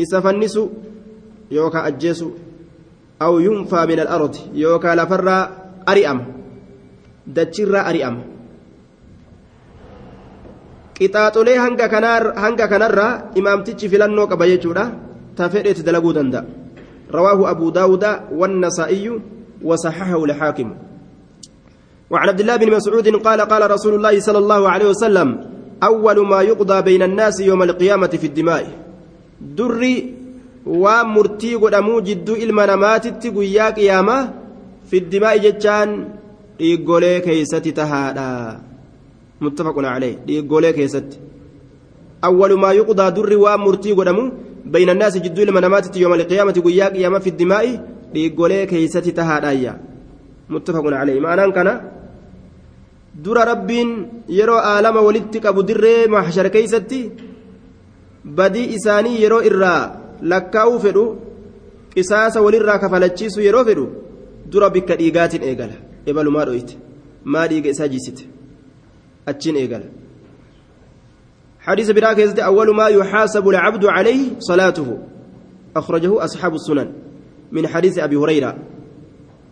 إسا 0.00 0.20
فنسو 0.20 0.68
يوكا 1.50 1.80
أجيسو. 1.86 2.28
أو 3.22 3.38
ينفى 3.38 3.80
من 3.90 3.98
الأرض 4.00 4.34
يوكا 4.54 4.94
لفر 4.94 5.26
أريأم 5.88 6.18
دتشر 7.26 7.74
أريأم 7.90 8.16
qixaaxolee 10.98 11.58
hanga 12.44 12.66
kanarraa 12.72 13.12
imaamtichi 13.40 13.90
filannoo 13.92 14.26
qaba 14.32 14.50
jechuudha 14.52 14.84
ta 15.36 15.50
fedheeti 15.52 15.82
dalaguu 15.88 16.14
danda'a 16.20 16.68
رواه 17.08 17.50
أبو 17.50 17.70
داود 17.70 18.04
والنسائي 18.32 19.20
وصححه 19.64 20.24
الحاكم 20.24 20.68
وعن 22.10 22.28
عبد 22.28 22.40
الله 22.40 22.56
بن 22.56 22.68
مسعود 22.76 23.08
قال 23.08 23.40
قال 23.40 23.70
رسول 23.70 23.94
الله 23.94 24.20
صلى 24.20 24.38
الله 24.38 24.68
عليه 24.68 24.88
وسلم 24.88 25.28
أول 25.82 26.26
ما 26.26 26.42
يقضى 26.42 26.82
بين 26.82 27.02
الناس 27.02 27.40
يوم 27.40 27.62
القيامة 27.62 28.12
في 28.20 28.26
الدماء 28.26 28.64
دري 29.40 30.14
waan 30.68 31.08
murtii 31.08 31.56
godhamuu 31.56 32.00
jidduu 32.04 32.36
ilma 32.36 32.66
namaatitti 32.68 33.30
guyyaa 33.32 33.72
qiyaamaa 33.72 34.28
fiddimaa'i 34.90 35.40
jechaan 35.44 35.90
dhiiggolee 36.58 37.20
keeysatti 37.26 37.72
tahaadha 37.78 38.26
muttafaqun 39.44 39.84
calee 39.92 40.14
dhiiggolee 40.26 40.72
keessatti. 40.78 41.16
Awwalu 42.26 42.56
maa 42.62 42.72
yuqdaa 42.80 43.10
durri 43.16 43.36
waan 43.44 43.60
murtii 43.66 43.94
godhamu 43.98 44.24
bayna 44.72 44.92
annaasi 44.94 45.20
jidduu 45.24 45.42
ilma 45.46 45.60
namaatitti 45.66 46.02
yooma 46.02 46.16
alqiyaamati 46.20 46.60
guyyaa 46.66 46.90
qiyaama 46.94 47.20
fiddimaa'i 47.26 47.72
dhiiggolee 48.14 48.64
keeysatti 48.72 49.12
tahaadhaayya 49.18 49.72
muttafaqun 50.54 50.94
calee 50.98 51.20
ma'anaan 51.24 51.52
kana 51.58 51.72
dura 53.24 53.44
rabbiin 53.52 53.90
yeroo 54.38 54.60
aalama 54.72 55.00
walitti 55.08 55.38
qabu 55.44 55.60
dirree 55.68 56.06
mahshar 56.14 56.46
keeysatti 56.56 57.00
badii 58.38 58.66
isaanii 58.76 59.20
yeroo 59.22 59.42
irraa 59.50 59.82
lakkaa'uu 60.32 60.78
fedhu 60.86 61.04
qisaasa 61.94 62.42
walirraa 62.46 62.78
kafalachiisu 62.84 63.40
yeroo 63.46 63.64
fedhu 63.68 63.86
dura 64.52 64.70
bikka 64.74 64.94
dhiigaatiin 65.00 65.42
eegala. 65.50 65.76
Ebalumaa 66.10 66.44
dhoyite 66.48 66.74
maa 67.32 67.46
dhiiga 67.50 67.70
isaa 67.74 67.88
jiisite 67.94 68.22
achiin 69.30 69.56
eegala 69.56 69.88
حديث 71.68 71.90
براكز 71.90 72.40
أول 72.40 72.68
ما 72.76 72.88
يحاسب 72.88 73.48
العبد 73.48 73.84
عليه 73.86 74.40
صلاته 74.40 74.88
أخرجه 75.76 76.24
أصحاب 76.24 76.54
السنن 76.54 76.88
من 77.52 77.64
حديث 77.68 77.98
أبي 77.98 78.16
هريرة 78.16 78.56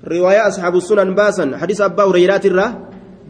رواية 0.04 0.49
أصحاب 0.49 0.75
السنن 0.76 1.14
باسا 1.14 1.56
حديث 1.61 1.80
أبا 1.80 2.04
هريرة 2.09 2.40
الرّ 2.45 2.61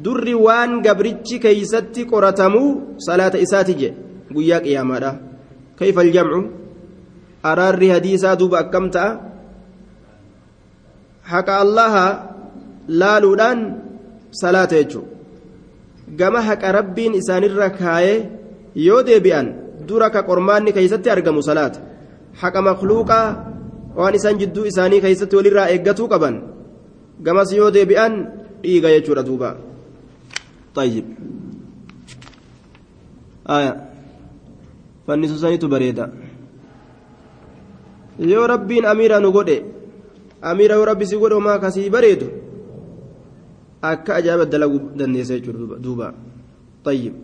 durri 0.02 0.34
waan 0.34 0.82
gabrichi 0.84 1.40
keeysatti 1.40 2.04
qoratamuu 2.12 2.96
salaata 3.06 3.40
isaatije 3.46 3.88
guyyaa 4.34 4.60
qiyaamaadha 4.66 5.12
kayfa 5.78 6.00
aljamcu 6.06 6.40
araarri 7.50 7.88
hadiisaa 7.94 8.36
duuba 8.36 8.58
akkam 8.64 8.90
ta'a 8.96 9.18
haqa 11.32 11.58
allaha 11.64 12.04
laaluudhaan 13.02 13.60
salaata 14.42 14.76
jechuu 14.80 15.04
gama 16.14 16.40
haqa 16.48 16.72
rabbiin 16.78 17.14
isaanirra 17.20 17.70
kaayee 17.70 18.18
yoo 18.86 19.02
deebi'an 19.02 19.46
dura 19.88 20.10
ka 20.10 20.22
qormaanni 20.22 20.72
keeysatti 20.76 21.10
argamu 21.10 21.42
salaata 21.42 21.80
haqa 22.42 22.62
makluuqaa 22.62 23.26
waan 23.98 24.14
isaan 24.14 24.38
jidduu 24.38 24.66
isaanii 24.72 25.00
keeysatti 25.04 25.36
walirraa 25.36 25.68
eeggatuu 25.74 26.08
qaban 26.12 26.42
gamas 27.26 27.50
yoo 27.52 27.70
deebi'an 27.70 28.12
dhiiga 28.62 28.88
jechuudha 28.96 29.22
duuba 29.26 29.50
طيب 30.76 31.04
آية 33.48 33.72
yoo 38.18 38.46
rabbiin 38.46 38.84
amiira 38.84 39.20
nu 39.20 39.32
godhe 39.32 39.64
amiira 40.42 40.74
yoo 40.74 40.84
rabbi 40.84 41.06
si 41.06 41.16
godhe 41.16 41.34
homaa 41.34 41.58
kasii 41.58 41.90
bareedu 41.90 42.26
akka 43.82 44.14
ajaa'iba 44.18 44.44
dalaguu 44.44 44.80
dandeessa 44.96 45.38
jechuudha 45.38 45.78
duuba 45.78 46.14
طيب 46.86 47.14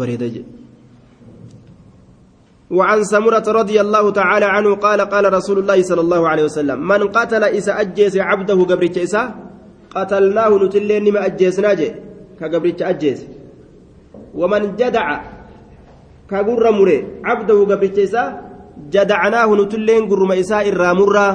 bareeda 0.00 0.28
jedhe 0.28 0.62
وعن 2.72 3.04
سمرة 3.04 3.44
رضي 3.48 3.80
الله 3.80 4.10
تعالى 4.10 4.44
عنه 4.44 4.74
قال 4.74 5.00
قال 5.00 5.32
رسول 5.32 5.58
الله 5.58 5.82
صلى 5.82 6.00
الله 6.00 6.28
عليه 6.28 6.44
وسلم 6.44 6.88
من 6.88 7.12
قتل 7.12 7.44
إسا 7.44 7.80
أجيس 7.80 8.16
عبده 8.16 8.58
قبرت 8.64 8.98
إسا 8.98 9.22
قتلناه 9.92 10.52
نتلين 10.56 11.04
ما 11.12 11.20
أجيسنا 11.26 11.74
جي 11.76 11.88
كقبرت 12.40 12.82
أجيس. 12.82 13.20
ومن 14.34 14.62
جدع 14.80 15.06
كقر 16.30 16.64
مري 16.72 16.98
عبده 17.24 17.58
قبرت 17.70 17.98
إسا 18.08 18.24
جدعناه 18.88 19.48
نتلين 19.60 20.02
قرم 20.08 20.32
إسا 20.32 20.58
إرى 20.68 20.90
مرة 21.00 21.28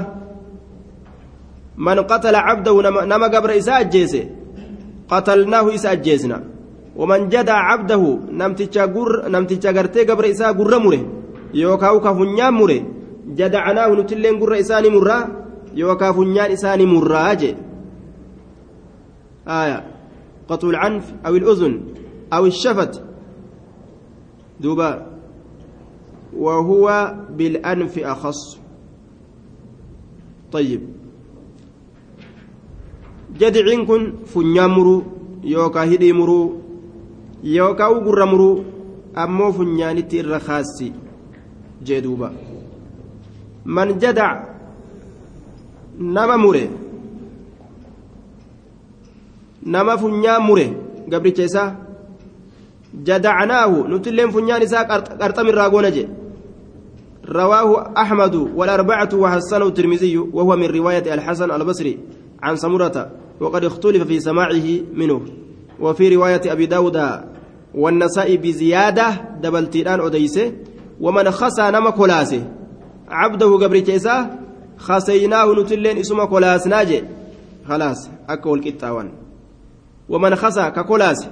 من 1.77 1.97
قتل 1.99 2.35
عبده 2.35 2.75
نما 3.05 3.27
قبر 3.27 3.57
إسا 3.57 3.79
أجيس 3.79 4.13
قتلناه 5.09 5.75
إسا 5.75 5.91
أجيسنا 5.91 6.43
ومن 6.95 7.29
جدع 7.29 7.53
عبده 7.53 8.03
نمتشا 8.31 8.85
قر 8.85 9.11
قرتي 9.77 10.03
قبر 10.09 10.25
إسا 10.31 10.51
قر 10.57 10.73
yookaan 11.53 12.03
ka 12.03 12.11
funyaan 12.11 12.51
mure 12.51 12.83
jadacanaahu 13.39 13.95
nutilleen 13.95 14.35
gurra 14.35 14.59
isaanii 14.59 14.91
murraa 14.91 15.23
yookaan 15.71 16.11
funyaan 16.11 16.51
isaanii 16.51 16.85
murraa 16.85 17.31
je 17.39 17.55
آية. 19.47 19.83
قطع 20.49 20.69
العنف 20.69 21.13
أو 21.25 21.35
الأذن 21.35 21.81
أو 22.33 22.45
الشفت. 22.45 23.03
دوبا. 24.59 25.07
وهو 26.37 27.15
بالأنف 27.29 27.99
أخص. 27.99 28.59
طيب. 30.51 30.81
جدعين 33.39 33.85
كن 33.85 34.13
فنيان 34.25 34.69
مرو 34.69 35.03
يوكا 35.43 35.83
هدي 35.83 36.13
مرو 36.13 36.55
يوكا 37.43 37.85
وقر 37.85 38.25
مرو 38.25 38.63
أمو 39.17 39.51
فنيانتي 39.51 40.19
الرخاسي 40.19 40.91
jeeduuba 41.87 42.33
man 43.65 43.99
jadac 44.01 44.57
nama 45.99 46.37
mure. 46.37 46.69
Nama 49.65 49.97
funyaan 49.97 50.41
mure. 50.45 50.67
Gabricha 51.09 51.43
isaa 51.43 51.75
jadacnaahu 53.03 53.87
nutilleen 53.87 54.31
funyaan 54.31 54.63
isaa 54.63 54.85
qarxamirraa 55.19 55.69
goona 55.69 55.91
je 55.91 56.05
رواه 57.27 57.91
أحمد 57.97 58.35
والأربعة 58.55 59.09
وحسنه 59.13 59.65
الترمذي 59.67 60.17
وهو 60.17 60.55
من 60.55 60.71
رواية 60.71 61.13
الحسن 61.13 61.51
البصري 61.51 61.99
عن 62.43 62.55
سمرة 62.55 63.11
وقد 63.39 63.65
اختلف 63.65 64.03
في 64.03 64.19
سماعه 64.19 64.65
منه. 64.93 65.21
وفي 65.79 66.15
رواية 66.15 66.41
أبي 66.45 66.65
داود 66.65 66.97
والنسائي 67.75 68.37
بزيادة 68.37 69.09
دبلتيران 69.41 69.99
أديسه 69.99 70.51
ومن 71.01 71.31
خسى 71.31 71.71
نما 71.71 71.89
كولاسة. 71.89 72.43
عبده 73.09 73.55
قبرت 73.55 73.89
إساه 73.89 74.29
خسيناه 74.77 75.53
نتلين 75.53 75.97
إسم 75.97 76.23
كولاس 76.23 76.67
ناجي. 76.67 77.03
خلاص 77.67 78.09
أكل 78.29 78.59
كتاوان 78.59 79.11
ومن 80.09 80.35
خسى 80.35 80.69
ككولاس. 80.69 81.27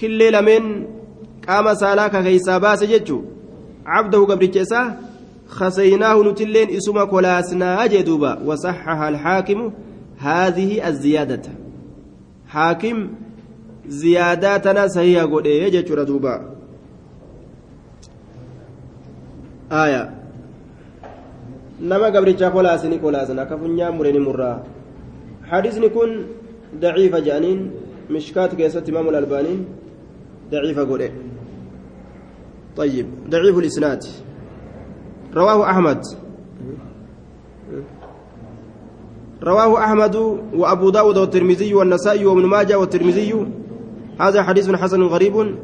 كل 0.00 0.32
لمن 0.32 0.86
قام 1.48 1.74
سالاك 1.74 2.22
كيسا 2.22 2.58
باس 2.58 2.84
عبده 3.86 4.18
قبرت 4.18 4.56
إساه 4.56 4.96
خسيناه 5.48 6.22
نتلين 6.22 6.76
إسم 6.76 7.04
كولاس 7.04 7.52
ناجي 7.52 8.02
دوبا. 8.02 8.38
وصحها 8.44 9.08
الحاكم 9.08 9.72
هذه 10.20 10.88
الزيادة. 10.88 11.42
حاكم 12.48 13.08
زياداتنا 13.88 14.88
سهية 14.88 15.22
قد 15.22 15.46
يجي 15.46 15.82
دوبا. 15.82 16.34
آية. 19.72 20.14
نما 21.82 22.06
قبرتشا 22.06 22.48
كولاسني 22.48 22.98
كولاسنا 22.98 23.44
كفنيا 23.44 23.90
مريني 23.90 24.18
مرة. 24.18 24.64
حديثني 25.44 25.88
كن 25.88 26.24
ضعيفة 26.80 27.18
جانين 27.18 27.70
مشكات 28.10 28.54
كيسة 28.54 28.84
إمام 28.88 29.08
الألباني 29.08 29.56
ضعيفة 30.50 30.84
قولي. 30.88 31.10
طيب 32.76 33.06
ضعيف 33.30 33.58
الإسناد. 33.58 34.02
رواه 35.34 35.70
أحمد. 35.70 36.02
رواه 39.42 39.78
أحمد 39.84 40.16
وأبو 40.54 40.90
داود 40.90 41.18
والترمذي 41.18 41.74
والنسائي 41.74 42.26
وابن 42.26 42.46
ماجه 42.46 42.78
والترمذي. 42.78 43.46
هذا 44.20 44.42
حديث 44.42 44.70
حسن 44.70 45.02
غريب. 45.02 45.56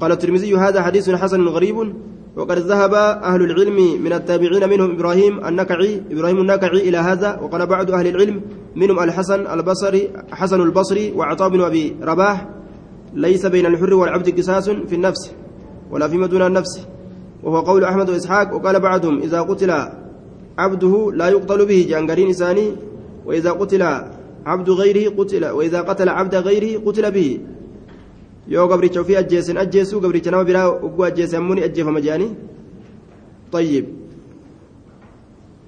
قال 0.00 0.12
الترمذي 0.12 0.54
هذا 0.56 0.82
حديث 0.82 1.10
حسن 1.10 1.44
غريب. 1.48 1.92
وقد 2.36 2.58
ذهب 2.58 2.94
أهل 2.94 3.42
العلم 3.42 4.02
من 4.04 4.12
التابعين 4.12 4.68
منهم 4.68 4.90
إبراهيم 4.90 5.46
النكعي 5.46 6.02
إبراهيم 6.10 6.38
النكعي 6.40 6.88
إلى 6.88 6.98
هذا. 6.98 7.40
وقال 7.42 7.66
بعض 7.66 7.90
أهل 7.90 8.06
العلم 8.06 8.40
منهم 8.76 8.98
الحسن 8.98 9.46
البصري 9.46 10.10
حسن 10.32 10.60
البصري 10.60 11.12
وعطاء 11.12 11.48
بن 11.48 11.60
أبي 11.60 11.96
رباح. 12.02 12.48
ليس 13.14 13.46
بين 13.46 13.66
الحر 13.66 13.94
والعبد 13.94 14.38
قصاص 14.38 14.70
في 14.70 14.94
النفس 14.94 15.32
ولا 15.90 16.08
فيما 16.08 16.26
دون 16.26 16.42
النفس. 16.42 16.86
وهو 17.42 17.60
قول 17.60 17.84
أحمد 17.84 18.10
وإسحاق. 18.10 18.54
وقال 18.54 18.80
بعضهم 18.80 19.18
إذا 19.18 19.40
قتل 19.40 19.70
عبده 20.58 21.10
لا 21.14 21.28
يقتل 21.28 21.66
به. 21.66 21.86
جانقرين 21.90 22.28
إساني 22.28 22.72
وإذا 23.28 23.50
قتل 23.52 23.82
عبد 24.46 24.70
غيره 24.70 25.04
قتل 25.18 25.46
وإذا 25.46 25.80
قتل 25.80 26.08
عبد 26.08 26.34
غيره 26.34 26.80
قتل 26.86 27.10
به. 27.10 27.40
yoo 28.48 28.68
gabricha 28.68 29.00
ofii 29.00 29.16
ajjeesen 29.16 29.56
ajjeesuu 29.56 30.00
gabricha 30.00 30.30
nama 30.30 30.44
biraa 30.44 30.68
ugguu 30.86 31.04
ajjeese 31.04 31.36
ammoo 31.36 31.54
ni 31.54 31.62
ajjeefama 31.62 32.00
jedhanii 32.00 32.34
طيب. 33.52 33.84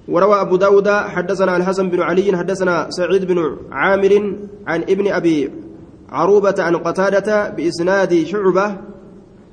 وروى 0.07 0.41
أبو 0.41 0.55
داود 0.55 0.87
حدثنا 0.89 1.57
الحسن 1.57 1.89
بن 1.89 2.01
علي 2.01 2.37
حدثنا 2.37 2.87
سعيد 2.89 3.25
بن 3.25 3.57
عامر 3.71 4.35
عن 4.67 4.81
ابن 4.81 5.11
أبي 5.11 5.51
عروبة 6.09 6.55
عن 6.59 6.75
قتادة 6.75 7.49
بإسناد 7.49 8.23
شعبة. 8.23 8.77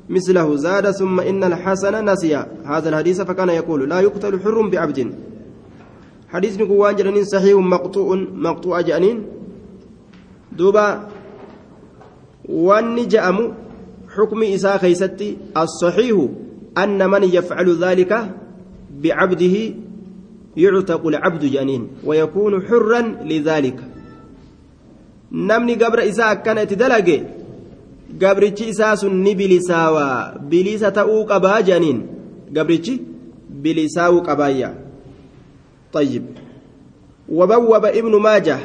مثله 0.08 0.56
زاد 0.56 0.90
ثم 0.90 1.20
إن 1.20 1.44
الحسن 1.44 2.04
نسي 2.10 2.36
هذا 2.64 2.88
الحديث 2.88 3.20
فكان 3.20 3.48
يقول 3.48 3.88
لا 3.90 4.00
يقتل 4.00 4.40
حر 4.40 4.68
بعبد. 4.68 5.14
حديث 6.28 6.60
نكوان 6.60 6.96
جنين 6.96 7.24
صحيح 7.24 7.56
مقطوع 7.56 8.16
مقطوع 8.34 8.80
جانين 8.80 9.26
دوبا 10.52 11.08
واني 12.48 13.04
جأم 13.04 13.54
حكم 14.16 14.42
إساء 14.42 14.78
خيستي 14.78 15.36
الصحيح 15.56 16.16
أن 16.78 17.10
من 17.10 17.24
يفعل 17.24 17.84
ذلك 17.84 18.12
بعبده 19.02 19.56
يعتق 20.56 21.06
العبد 21.06 21.44
جانين 21.44 21.88
ويكون 22.04 22.62
حرا 22.62 23.00
لذلك 23.24 23.78
akkana 25.28 26.62
itti 26.62 26.76
dalage 26.76 27.22
gabrichi 28.18 28.68
isaa 28.68 28.96
sun 28.96 29.20
ni 29.22 29.34
bilisaawaa 29.34 30.40
bilisa 30.48 30.90
ta'uu 30.90 31.26
qabaa 31.28 31.62
jedhaniin 31.62 31.98
gabrichi 32.52 32.94
bilisaawuu 33.62 34.22
qabaayya 34.22 34.87
طيب. 35.92 36.24
وبوب 37.28 37.84
ابن 37.84 38.20
ماجه 38.20 38.58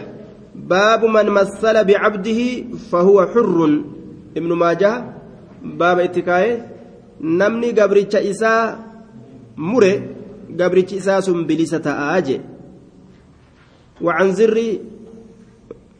باب 0.55 1.05
من 1.05 1.25
مثل 1.25 1.83
بعبده 1.83 2.41
فهو 2.91 3.25
حر. 3.25 3.81
ابن 4.37 4.51
ماجه 4.53 5.03
باب 5.63 5.99
اتكاي 5.99 6.61
نمني 7.21 7.71
قبرتش 7.71 8.15
إساء 8.15 8.79
مري 9.57 9.93
قبرتش 10.59 10.93
إساء 10.93 11.19
سنبلسة 11.19 11.87
آجي 12.17 12.41
وعن 14.01 14.31
زري 14.33 14.81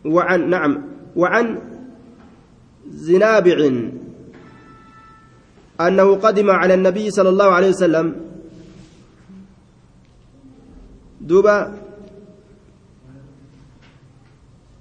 وعن 0.06 0.50
نعم 0.50 0.82
وعن 1.16 1.46
زنابع. 2.90 3.58
أنه 5.82 6.16
قدم 6.16 6.50
على 6.50 6.74
النبي 6.74 7.12
صلى 7.12 7.30
الله 7.30 7.50
عليه 7.52 7.70
وسلم 7.70 8.33
دوبا 11.24 11.56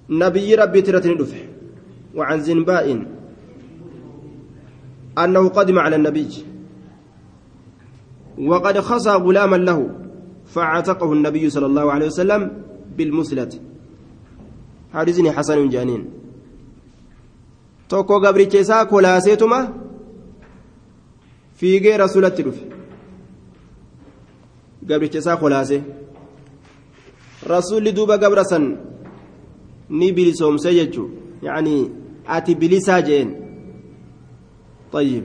نبي 0.09 0.55
ربي 0.55 0.81
ترتني 0.81 1.15
دفع 1.15 1.37
وعن 2.15 2.39
زنباء 2.41 2.85
أنه 5.17 5.49
قدم 5.49 5.79
على 5.79 5.95
النبي 5.95 6.27
وقد 8.37 8.79
خصى 8.79 9.09
غلاما 9.09 9.55
له 9.55 9.79
فاعتقه 10.45 11.13
النبي 11.13 11.49
صلى 11.49 11.65
الله 11.65 11.91
عليه 11.91 12.05
وسلم 12.05 12.41
بالمسلة 12.97 13.49
حديثني 14.93 15.31
حسن 15.31 15.69
جانين 15.69 16.03
tokko 17.93 18.19
gabricha 18.19 18.59
isaa 18.59 18.85
kolaaseetuma 18.85 19.57
fiigee 21.57 21.97
rasulatti 21.97 22.43
dhufe. 22.43 22.63
Gabricha 24.89 25.19
isaa 25.19 25.37
kolaase 25.37 25.77
rasulli 27.47 27.91
duuba 27.93 28.17
gabra 28.17 28.43
san 28.43 28.77
ni 29.89 30.11
bilisoomse 30.11 30.73
jechuu 30.73 31.09
yani 31.41 31.91
ati 32.27 32.55
jeen 33.07 33.43
طيب. 34.93 35.23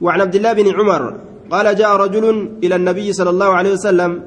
وعن 0.00 0.20
عبد 0.20 0.34
الله 0.34 0.52
بن 0.52 0.68
عمر 0.74 1.02
قال 1.50 1.76
جاء 1.76 1.96
رجل 1.96 2.24
إلى 2.64 2.74
النبي 2.76 3.12
صلى 3.12 3.30
الله 3.30 3.50
عليه 3.54 3.72
وسلم 3.72 4.22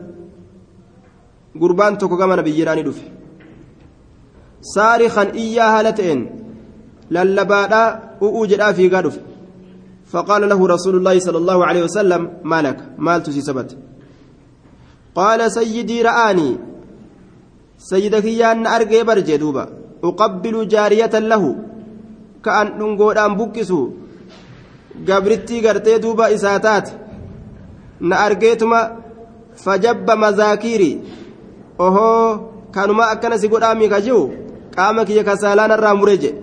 قربان 1.62 1.98
تكو 1.98 2.18
كما 2.18 2.36
نبي 2.36 2.52
جيراني 2.52 2.84
دفه 2.84 3.04
صارخا 4.62 5.24
إياها 5.34 5.84
لتئن. 5.84 6.20
للبادا 7.12 7.84
أوجدا 8.22 8.72
في 8.72 8.90
قادف 8.90 9.20
فقال 10.06 10.50
له 10.50 10.68
رسول 10.68 10.96
الله 10.96 11.20
صلى 11.20 11.38
الله 11.38 11.66
عليه 11.66 11.84
وسلم 11.84 12.22
ما 12.44 12.62
لك؟ 12.62 12.80
مال 12.98 13.24
تسي 13.24 13.42
سبت 13.42 13.78
qaala 15.16 15.50
sayyidii 15.50 16.04
ra'aanii 16.10 16.60
sayyida 17.90 18.22
kiyyaan 18.22 18.64
na 18.64 18.70
argee 18.78 19.04
barjee 19.04 19.40
duuba. 19.40 19.68
Uqabbilu 20.04 20.66
jaariyatan 20.74 21.30
lahu 21.32 21.50
ka'an 22.46 22.68
dhungoodhaan 22.80 23.38
buqqisu 23.40 23.80
gabrittii 25.08 25.62
gartee 25.66 26.02
duuba 26.04 26.30
isaa 26.38 26.60
taate. 26.60 26.92
Na 28.00 28.16
argeetuma 28.26 28.80
fajabba 29.64 30.16
mazaakiirii 30.16 31.02
ohoo 31.80 32.30
kanuma 32.72 33.10
akkana 33.14 33.38
si 33.38 33.48
godhaami 33.48 33.90
ka 33.90 34.02
jiru 34.02 34.24
qaama 34.76 35.06
kiyya 35.06 35.24
kasaalaan 35.24 35.76
irraa 35.76 35.96
mure 35.96 36.18
jedhe 36.24 36.42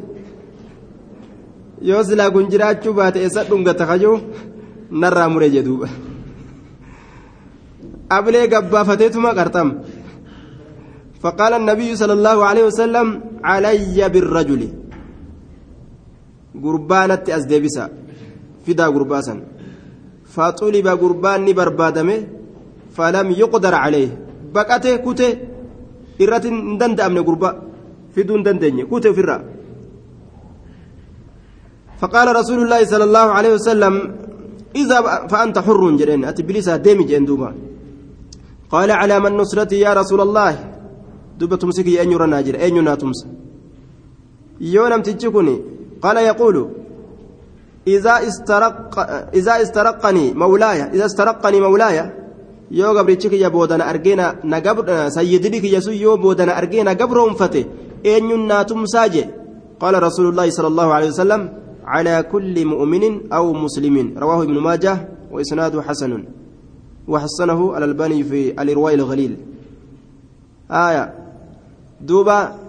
yoo 1.89 2.05
silaa 2.05 2.31
kun 2.31 2.51
jiraachuu 2.53 2.95
baate 3.01 3.19
eessa 3.25 3.45
dhungata 3.51 3.87
ka 3.87 3.99
jiru? 3.99 4.17
Narraa. 4.91 5.29
Ablee 8.17 8.47
gabbaafateetuma 8.53 9.31
qarxam 9.39 9.71
فقال 11.21 11.53
النبي 11.61 11.91
صلى 12.01 12.15
الله 12.17 12.39
عليه 12.49 12.65
وسلم 12.73 13.07
علي 13.45 13.99
بالرجل. 14.09 14.63
قربانة 16.65 17.25
أزدبسا. 17.29 17.85
فدا 18.65 18.87
قرباسا. 18.89 19.35
فطلب 20.35 20.87
قربان 21.03 21.45
بربادمه 21.53 22.19
فلم 22.97 23.27
يقدر 23.43 23.75
عليه. 23.85 24.11
بقته 24.55 24.97
كته 25.05 25.31
إرة 26.25 26.45
دند 26.81 27.01
أمن 27.01 27.21
قربان 27.29 27.55
فدون 28.17 28.41
دندني 28.43 28.89
كوت 28.89 29.07
فرا 29.13 29.37
فقال 32.01 32.27
رسول 32.41 32.59
الله 32.65 32.81
صلى 32.93 33.05
الله 33.05 33.27
عليه 33.37 33.53
وسلم 33.61 33.95
إذا 34.73 34.99
فأنت 35.29 35.57
حر 35.67 35.83
جرين 36.01 36.25
أتبليسا 36.25 36.81
ديمي 36.81 37.05
جندوبا. 37.05 37.70
قال 38.71 38.91
على 38.91 39.21
من 39.21 39.33
نصرتي 39.37 39.81
يا 39.81 39.93
رسول 40.01 40.21
الله 40.21 40.53
دوبا 41.39 41.57
تمسكي 41.57 42.03
أن 42.03 42.13
يرى 42.13 42.27
ناجر 42.27 42.55
أين 42.65 42.77
ينا 42.77 42.95
تمس 42.95 43.21
يونم 44.61 45.03
تجكني 45.07 45.57
قال 46.03 46.17
يقول 46.17 46.57
إذا 47.87 48.15
استرق 48.29 48.99
إذا 49.35 49.63
استرقني 49.63 50.27
مولاي 50.43 50.79
إذا 50.95 51.05
استرقني 51.07 51.61
مولاي 51.61 51.99
yoo 52.81 52.95
gabrichi 52.95 53.29
kiyya 53.31 53.51
boodana 53.51 53.87
argeena 53.87 54.35
na 54.45 55.11
sayyidini 55.11 55.61
kiyya 55.61 55.81
sun 55.83 55.95
yoo 55.95 56.17
boodana 56.17 56.55
argeena 56.55 56.95
gabroonfate 56.95 57.67
eenyun 58.05 58.47
naatumsaa 58.47 59.09
je 59.09 59.23
qaala 59.81 60.01
rasuulu 60.01 60.31
llaahi 60.33 60.53
sala 60.53 60.69
allahu 60.73 60.91
alehi 60.97 61.11
wasalam 61.11 61.43
calaa 61.93 62.23
kulli 62.23 62.65
mu'minin 62.65 63.15
aw 63.31 63.45
muslimin 63.65 64.15
rawaahu 64.23 64.45
ibnu 64.47 64.61
maajah 64.61 64.97
وإسناده 65.31 65.83
حسن 65.83 66.25
وحسنه 67.08 67.78
الألباني 67.78 68.24
في 68.24 68.62
الإرواء 68.62 68.94
الغليل 68.94 69.38
آية 70.72 71.14
دوبا 72.02 72.66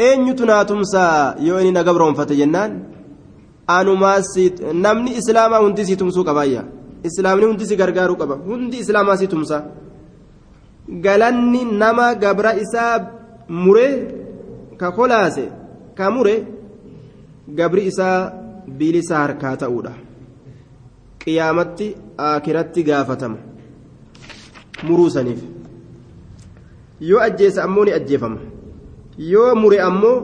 eenyutu 0.00 0.46
naa 0.48 0.64
tumsaa 0.64 1.34
yoo 1.46 1.60
inni 1.60 1.72
na 1.76 1.82
gabroonfate 1.84 2.34
jennaan 2.36 2.72
anumaas 3.76 4.30
namni 4.84 5.10
islaamaa 5.20 5.60
hundi 5.64 5.84
si 5.88 5.96
tumsuu 6.00 6.24
qabaayya 6.28 6.62
islaamni 7.08 7.44
hundi 7.48 7.66
si 7.70 7.76
gargaaruu 7.80 8.16
qaba 8.22 8.34
hundi 8.50 8.76
islaamaa 8.84 9.16
si 9.20 9.26
tumsa 9.32 9.58
galanni 11.04 11.60
nama 11.82 12.06
gabra 12.22 12.52
isaa 12.64 12.94
mure 13.64 13.86
ka 14.80 14.88
kolaase 14.98 15.44
ka 15.98 16.10
mure 16.16 16.34
gabri 17.58 17.82
isaa 17.90 18.18
bilisa 18.78 19.14
harkaa 19.22 19.54
ta'uudha 19.62 19.92
qiyaamatti 21.24 21.86
akiratti 22.17 22.83
gaafatama 22.83 23.37
muruusaniif 24.83 25.41
yoo 27.09 27.19
ajjeesa 27.27 27.63
ammoo 27.63 27.85
ni 27.85 27.91
ajjeefama 27.99 28.39
yoo 29.17 29.55
mure 29.55 29.79
ammoo 29.87 30.17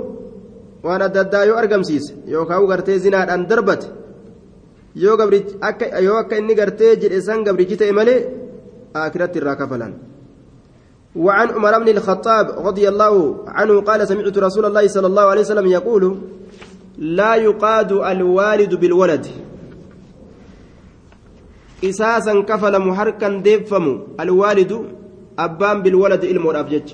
waan 0.84 1.02
adda 1.08 1.22
addaa 1.26 1.46
yoo 1.50 1.58
argamsiise 1.64 2.14
yookaan 2.36 2.68
gartee 2.68 3.00
zinaadhaan 3.00 3.48
darbate 3.48 3.88
yoo 4.96 5.18
akka 6.22 6.38
inni 6.38 6.56
gartee 6.56 6.96
jedhe 7.02 7.22
san 7.28 7.44
gabrichi 7.44 7.78
ta'e 7.78 7.92
malee 7.92 8.22
akiratti 8.94 9.40
irraa 9.40 9.56
kafalan. 9.56 9.94
وعن 11.16 11.50
عمر 11.50 11.80
بن 11.80 11.90
الخطاب 11.90 12.68
رضي 12.68 12.90
الله 12.90 13.44
عنه 13.48 13.82
قال 13.82 14.08
سمعت 14.08 14.38
رسول 14.38 14.66
الله 14.66 14.88
صلى 14.88 15.08
الله 15.08 15.22
عليه 15.22 15.42
وسلم 15.42 15.68
يقول 15.68 16.18
لا 16.98 17.36
يقاد 17.36 17.92
الوالد 17.92 18.76
بالولد 18.76 19.28
إساسا 21.84 22.34
كفل 22.50 22.80
محركا 22.80 23.30
ديفم 23.48 23.86
الوالد 24.20 24.72
أبان 25.40 25.78
بالولد 25.82 26.24
إلمو 26.24 26.52
الأبجج 26.52 26.88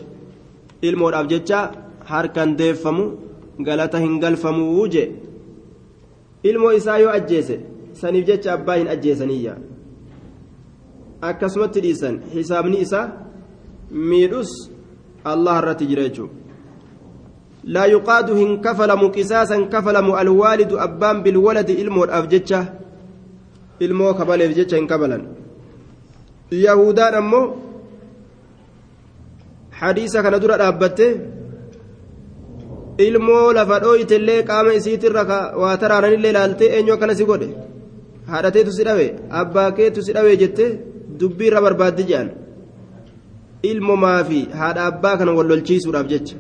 إلمو 0.84 1.10
الأبجج 1.10 1.52
حركا 2.06 2.46
isaa 6.78 6.98
yoo 6.98 7.12
ajjeese 7.12 7.60
saniif 7.92 8.26
jecha 8.26 8.54
abbaa 8.54 8.76
hin 8.76 8.88
ajjeesaniyya 8.88 9.54
akkasumatti 11.30 11.82
dhiisan 11.82 12.20
hisaabni 12.34 12.82
isaa 12.86 13.10
miidhus 13.92 14.52
allah 15.24 15.58
irratti 15.62 15.86
jira 15.86 16.04
jechuudha 16.10 16.36
لا 17.68 17.86
يقاد 17.86 18.32
هن 18.32 18.62
كفلم 18.62 19.02
قساسا 19.08 19.58
كفلم 19.74 20.16
الوالد 20.16 20.74
أبان 20.74 21.24
بالولد 21.24 21.70
إلمو 21.70 22.04
الأفجتشة 22.04 22.66
ilmoo 23.86 24.14
kabaleef 24.20 24.52
jecha 24.58 24.76
hin 24.80 24.88
kabalan. 24.92 25.24
Yahudaan 26.66 27.16
ammoo 27.22 27.46
hadiisa 29.80 30.24
kana 30.24 30.40
dura 30.40 30.58
dhaabbatte 30.62 31.08
ilmoo 33.08 33.54
lafa 33.58 33.80
dhooyitellee 33.84 34.42
qaama 34.50 34.74
isiitirra 34.80 35.24
waa 35.62 35.78
taraananillee 35.82 36.32
ilaaltee 36.36 36.70
eenyu 36.78 36.94
akkana 36.96 37.16
si 37.20 37.26
godhe? 37.32 37.50
Haadhateetu 38.32 38.72
si 38.78 38.84
dhawe 38.88 39.08
abbaa 39.42 39.70
keetu 39.78 40.02
si 40.06 40.12
dhawe 40.18 40.38
jette? 40.44 40.66
Dubbii 41.20 41.48
irra 41.50 41.62
barbaaddi 41.66 42.04
jedhan 42.10 42.30
ilmomaa 43.70 44.24
fi 44.30 44.40
haadha 44.60 44.82
abbaa 44.92 45.18
kana 45.20 45.32
wal 45.38 45.48
lolchiisuudhaaf 45.52 46.08
jecha. 46.14 46.36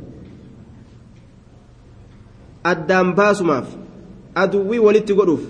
Addaan 2.71 3.13
baasumaaf 3.19 3.67
aduwwii 4.43 4.80
walitti 4.88 5.13
godhuuf 5.19 5.43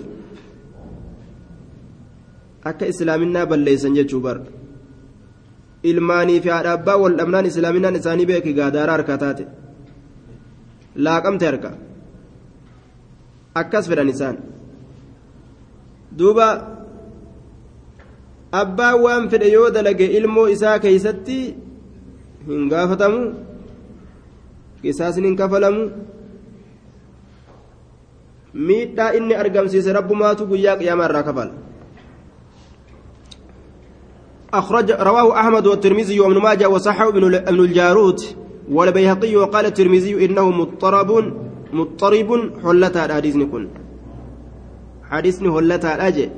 akka 2.70 2.84
islaaminaa 2.92 3.46
balleessan 3.50 3.94
jechuu 3.98 4.20
bar 4.26 4.38
ilmaanii 5.90 6.40
fi 6.44 6.48
haadha 6.54 6.72
abbaa 6.78 6.96
wal 7.02 7.16
dhabnaan 7.18 7.46
islaaminaan 7.50 7.98
isaanii 8.00 8.26
beeki 8.30 8.52
gaadaara 8.58 8.92
harkaa 8.96 9.18
taate. 9.24 9.44
Laaqamte 11.04 11.44
harka. 11.46 11.70
Akkas 13.60 13.86
fedhan 13.90 14.08
isaan. 14.14 14.36
Duuba 16.18 16.48
abbaan 18.62 19.00
waan 19.04 19.30
fedhe 19.30 19.52
yoo 19.56 19.70
dalage 19.76 20.06
ilmoo 20.18 20.46
isaa 20.54 20.78
keeysatti 20.84 21.38
hin 22.48 22.68
gaafatamu 22.72 23.20
qisaasni 24.82 25.26
hin 25.28 25.36
kafalamu. 25.36 25.82
Miidhaa 28.68 29.12
inni 29.18 29.34
argamsiise 29.42 29.92
rabbumaatu 29.98 30.46
guyyaa 30.50 30.76
qiyaamaa 30.80 31.08
irraa 31.10 31.26
kafala 31.30 31.67
أخرج 34.54 34.90
رواه 34.90 35.40
أحمد 35.40 35.66
والترمذي 35.66 36.20
وابن 36.20 36.38
ماجه 36.42 36.68
وصححه 36.68 37.08
ابن 37.08 37.24
الجارود 37.48 38.20
والبيهقي 38.70 39.36
وقال 39.36 39.66
الترمذي 39.66 40.24
إنه 40.24 40.50
مضطرب 40.50 41.32
مضطرب 41.72 42.50
حلتا 42.62 43.04
الحديث 43.04 43.36
كن 43.36 43.68
حديث 45.10 45.42
حلتا 45.42 45.94
الأجل 45.94 46.30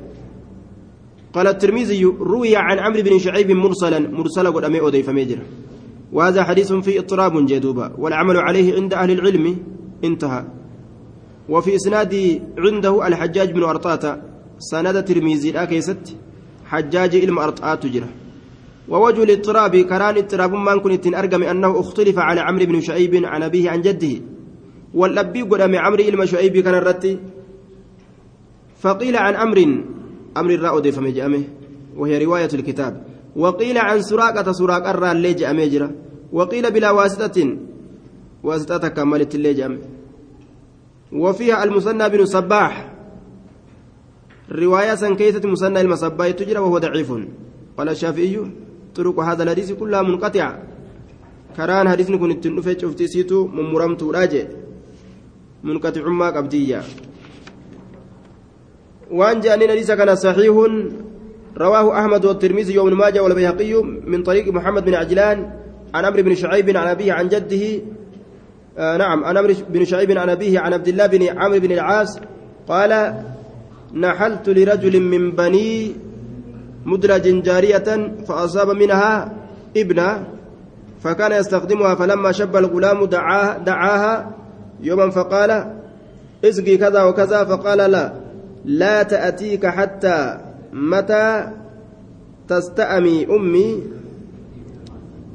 قال 1.33 1.47
الترمذي 1.47 2.05
روي 2.05 2.55
عن 2.55 2.79
عمرو 2.79 3.01
بن 3.01 3.19
شعيب 3.19 3.51
مرسلا 3.51 3.99
مرسلا 3.99 4.49
قد 4.49 4.63
أمي 4.63 4.79
أودي 4.79 5.03
فميجر 5.03 5.39
وهذا 6.13 6.43
حديث 6.43 6.73
فيه 6.73 6.99
اضطراب 6.99 7.45
جدوبا 7.45 7.91
والعمل 7.97 8.37
عليه 8.37 8.75
عند 8.75 8.93
أهل 8.93 9.11
العلم 9.11 9.57
انتهى. 10.03 10.43
وفي 11.49 11.75
إسناد 11.75 12.41
عنده 12.57 13.07
الحجاج 13.07 13.51
بن 13.51 13.63
أرطاة 13.63 14.21
سند 14.59 14.95
الترمذي 14.95 15.51
لا 15.51 15.65
كيست. 15.65 16.17
حجاج 16.71 17.15
علم 17.15 17.39
أرطاة 17.39 17.75
تجرى 17.75 18.09
ووجه 18.89 19.23
الاضطراب 19.23 19.75
كران 19.75 20.17
اضطراب 20.17 20.53
ما 20.53 20.77
كنت 20.77 21.07
أرقم 21.07 21.43
أنه 21.43 21.79
اختلف 21.79 22.17
على 22.19 22.41
عمرو 22.41 22.65
بن 22.65 22.81
شعيب 22.81 23.25
عن 23.25 23.43
أبيه 23.43 23.69
عن 23.69 23.81
جده. 23.81 24.21
والأبي 24.93 25.41
قدام 25.41 25.75
عمرو 25.75 26.03
علم 26.03 26.25
شعيب 26.25 26.57
كان 26.59 26.75
الرتي 26.75 27.19
فقيل 28.79 29.15
عن 29.15 29.35
أمر 29.35 29.83
أمر 30.37 30.51
الرأود 30.51 30.89
فمجأمه 30.89 31.43
وهي 31.97 32.25
رواية 32.25 32.49
الكتاب. 32.53 33.05
وقيل 33.35 33.77
عن 33.77 34.01
سراقة 34.01 34.51
سراق 34.51 34.89
الرا 34.89 35.11
الليج 35.11 35.43
أميجرة 35.43 35.91
وقيل 36.33 36.71
بلا 36.71 36.91
واسطة 36.91 37.57
واسطة 38.43 38.87
كملت 38.87 39.35
الليج 39.35 39.59
أمه. 39.59 39.79
وفيها 41.11 41.63
المثنى 41.63 42.09
بن 42.09 42.25
صباح. 42.25 42.90
رواية 44.51 44.95
سنكيتة 44.95 45.49
مثنى 45.49 45.81
المصباح 45.81 46.29
تجرى 46.29 46.59
وهو 46.59 46.77
ضعيف. 46.77 47.11
قال 47.77 47.89
الشافعي 47.89 48.39
طرق 48.95 49.19
هذا 49.19 49.43
الحديث 49.43 49.71
كلها 49.71 50.01
منقطعة. 50.01 50.59
كران 51.57 51.89
حديث 51.89 52.11
كن 52.11 52.31
التنفع 52.31 52.73
شفتي 52.77 53.07
سيتو 53.07 53.47
ممرمت 53.47 54.03
راجع 54.03 54.43
منقطع 55.63 56.01
ما 56.07 56.29
قبدية 56.29 56.81
وان 59.11 59.39
جانين 59.39 59.71
ليس 59.71 59.91
كان 59.91 60.15
صحيح. 60.15 60.55
رواه 61.57 61.99
أحمد 61.99 62.25
والترمذي 62.25 62.77
وابن 62.77 62.93
ماجه 62.93 63.23
والبيهقي 63.23 63.73
من 63.83 64.23
طريق 64.23 64.47
محمد 64.47 64.85
بن 64.85 64.93
عجلان 64.95 65.51
عن 65.93 66.05
عمرو 66.05 66.23
بن 66.23 66.35
شعيب 66.35 66.77
عن 66.77 66.87
أبيه 66.87 67.13
عن 67.13 67.27
جده. 67.27 67.83
آه 68.77 68.97
نعم 68.97 69.23
عن 69.23 69.37
عمرو 69.37 69.53
بن 69.69 69.85
شعيب 69.85 70.11
عن 70.11 70.29
أبيه 70.29 70.59
عن 70.59 70.73
عبد 70.73 70.87
الله 70.87 71.05
بن 71.05 71.23
عمرو 71.23 71.59
بن 71.59 71.71
العاص. 71.71 72.19
قال 72.67 72.91
نحلت 73.93 74.49
لرجل 74.49 74.99
من 74.99 75.31
بني 75.31 75.95
مدرج 76.85 77.43
جارية 77.43 78.15
فأصاب 78.27 78.69
منها 78.69 79.31
ابنة 79.77 80.27
فكان 81.03 81.31
يستخدمها 81.31 81.95
فلما 81.95 82.31
شب 82.31 82.55
الغلام 82.55 83.05
دعاها, 83.05 83.57
دعاها 83.57 84.31
يوما 84.81 85.09
فقال 85.09 85.73
اسقي 86.45 86.77
كذا 86.77 87.03
وكذا. 87.03 87.45
فقال 87.45 87.77
لا 87.77 88.13
لا 88.65 89.03
تأتيك 89.03 89.65
حتى 89.65 90.37
متى 90.73 91.51
تستأمي 92.47 93.25
أمي. 93.25 93.83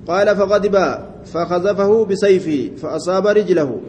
قال 0.08 0.36
فغضب 0.36 0.76
فخذفه 1.24 2.04
بسيفه 2.04 2.76
فأصاب 2.76 3.26
رجله 3.26 3.80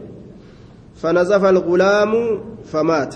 فنزف 0.96 1.46
الغلام 1.46 2.42
فمات. 2.66 3.16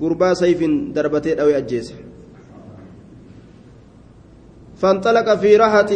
قربا 0.00 0.34
سيف 0.34 0.60
دربتين 0.94 1.40
أو 1.40 1.48
أجيس 1.48 1.94
فانطلق 4.76 5.34
في 5.34 5.56
رهة 5.56 5.92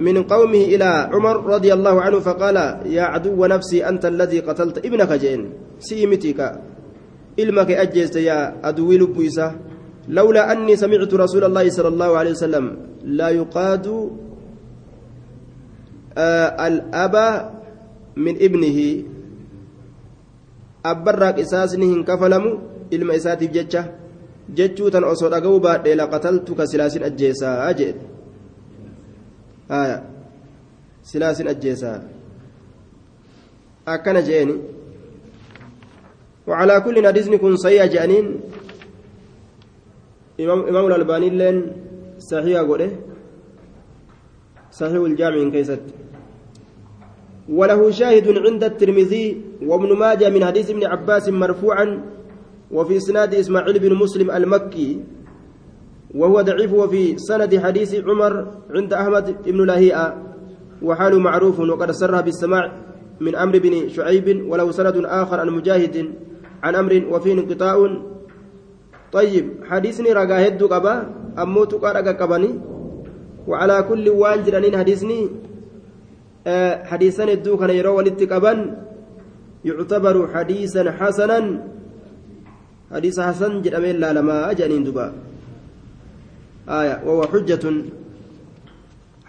من 0.00 0.22
قومه 0.22 0.62
إلى 0.74 0.90
عمر 1.12 1.36
رضي 1.46 1.72
الله 1.72 1.94
عنه 2.02 2.18
فقال 2.20 2.56
يا 2.86 3.02
عدو 3.02 3.46
نفسي 3.46 3.88
أنت 3.88 4.04
الذي 4.06 4.40
قتلت 4.40 4.86
ابنك 4.86 5.12
جين 5.12 5.40
سيمتك 5.78 6.40
إلمك 7.38 7.70
أجيست 7.70 8.16
يا 8.16 8.56
أدوي 8.68 8.98
لبويسة 8.98 9.54
لولا 10.08 10.52
أني 10.52 10.76
سمعت 10.76 11.14
رسول 11.14 11.44
الله 11.44 11.68
صلى 11.70 11.88
الله 11.88 12.10
عليه 12.18 12.30
وسلم 12.30 12.64
لا 13.04 13.28
يقاد 13.28 13.86
آه 16.18 16.66
الأب 16.66 17.16
من 18.16 18.34
ابنه. 18.36 18.78
أبرك 20.84 21.38
إساسنه 21.38 22.02
كفلم 22.92 23.00
إلما 23.00 23.16
إساتي 23.16 23.46
بجتشة 23.48 23.84
jechuutan 24.52 25.04
osoo 25.04 25.30
dhaga'uu 25.30 25.60
baadhee 25.60 25.94
laqataltu 25.96 26.54
ka 26.54 26.66
silaasin 26.66 27.02
ajjeesaa 27.08 27.72
jedhe. 27.72 28.04
Silaasin 31.02 31.48
ajjeesaa. 31.48 31.98
Akkana 33.86 34.20
je'eni. 34.22 34.56
وعلى 36.46 36.74
كل 36.80 37.06
حديث 37.06 37.26
كن 37.38 37.56
صحيح 37.56 37.86
جانين 37.86 38.26
إمام 40.40 40.60
إمام 40.66 40.84
الألباني 40.86 41.30
لين 41.30 41.56
صحيح 42.18 42.60
قوله 42.66 42.90
صحيح 44.74 45.02
الجامع 45.10 45.50
كيست 45.54 45.82
وله 47.46 47.90
شاهد 47.90 48.26
عند 48.46 48.64
الترمذي 48.64 49.26
وابن 49.62 49.90
ماجه 50.02 50.28
من 50.34 50.42
حديث 50.44 50.70
ابن 50.70 50.84
عباس 50.86 51.28
مرفوعا 51.28 51.86
وفي 52.72 53.00
سناد 53.00 53.34
إسماعيل 53.34 53.78
بن 53.78 53.94
مسلم 53.94 54.30
المكي 54.30 55.00
وهو 56.14 56.40
ضعيف 56.40 56.72
وفي 56.72 57.18
سند 57.18 57.58
حديث 57.58 57.94
عمر 57.94 58.46
عند 58.70 58.92
أحمد 58.92 59.26
بن 59.44 59.66
لهيئة 59.66 60.06
وحاله 60.82 61.18
معروف 61.18 61.60
وقد 61.60 61.90
سرها 61.90 62.20
بالسماع 62.20 62.72
من 63.20 63.36
أمر 63.36 63.58
بن 63.58 63.88
شعيب 63.88 64.48
وله 64.48 64.70
سند 64.70 64.96
آخر 65.04 65.40
عن 65.40 65.48
مجاهد 65.50 65.96
عن 66.62 66.74
أمر 66.74 67.06
وفيه 67.10 67.32
انقطاع. 67.32 67.76
طيب 69.12 69.46
حديثني 69.64 70.12
رقا 70.12 70.46
هدو 70.46 70.66
قبا 70.66 70.94
أموت 71.38 71.74
رقا 71.84 72.12
قبني 72.12 72.50
وعلى 73.48 73.76
كل 73.88 74.08
وانجر 74.08 74.58
أنين 74.58 74.76
حديثني 74.76 75.28
آه 76.46 76.84
حديثا 76.84 77.32
هدو 77.32 77.56
كان 77.56 77.70
يروا 77.70 77.96
ولتقبا 77.96 78.52
يعتبر 79.64 80.16
حديثا 80.34 80.90
حسنا. 80.90 81.40
حديث 82.92 83.16
حسن 83.28 83.52
جرمين 83.64 83.96
لا 84.02 84.10
لما 84.16 84.36
أجانين 84.50 84.84
دبا 84.84 85.06
آية 86.68 86.94
وهو 87.06 87.22
حجة 87.32 87.64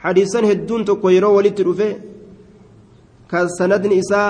حديثا 0.04 0.39
هدون 0.52 0.82
تقويرو 0.89 1.32
ولترفه 1.38 1.91
كسندن 3.32 3.93
إساء 4.02 4.28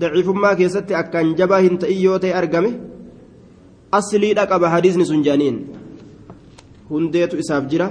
ضعيفummaa 0.00 0.56
keessatti 0.56 0.94
akkaan 1.02 1.34
jabaa 1.38 1.60
hin 1.64 1.78
ta'in 1.78 2.00
yoo 2.04 2.18
ta'e 2.22 2.32
argame 2.40 2.70
asliidha 3.98 4.46
qaba 4.52 4.72
hadiisni 4.74 5.06
sun 5.10 5.22
jaaniin 5.26 5.58
hundeetu 6.90 7.38
isaaf 7.42 7.68
jira 7.72 7.88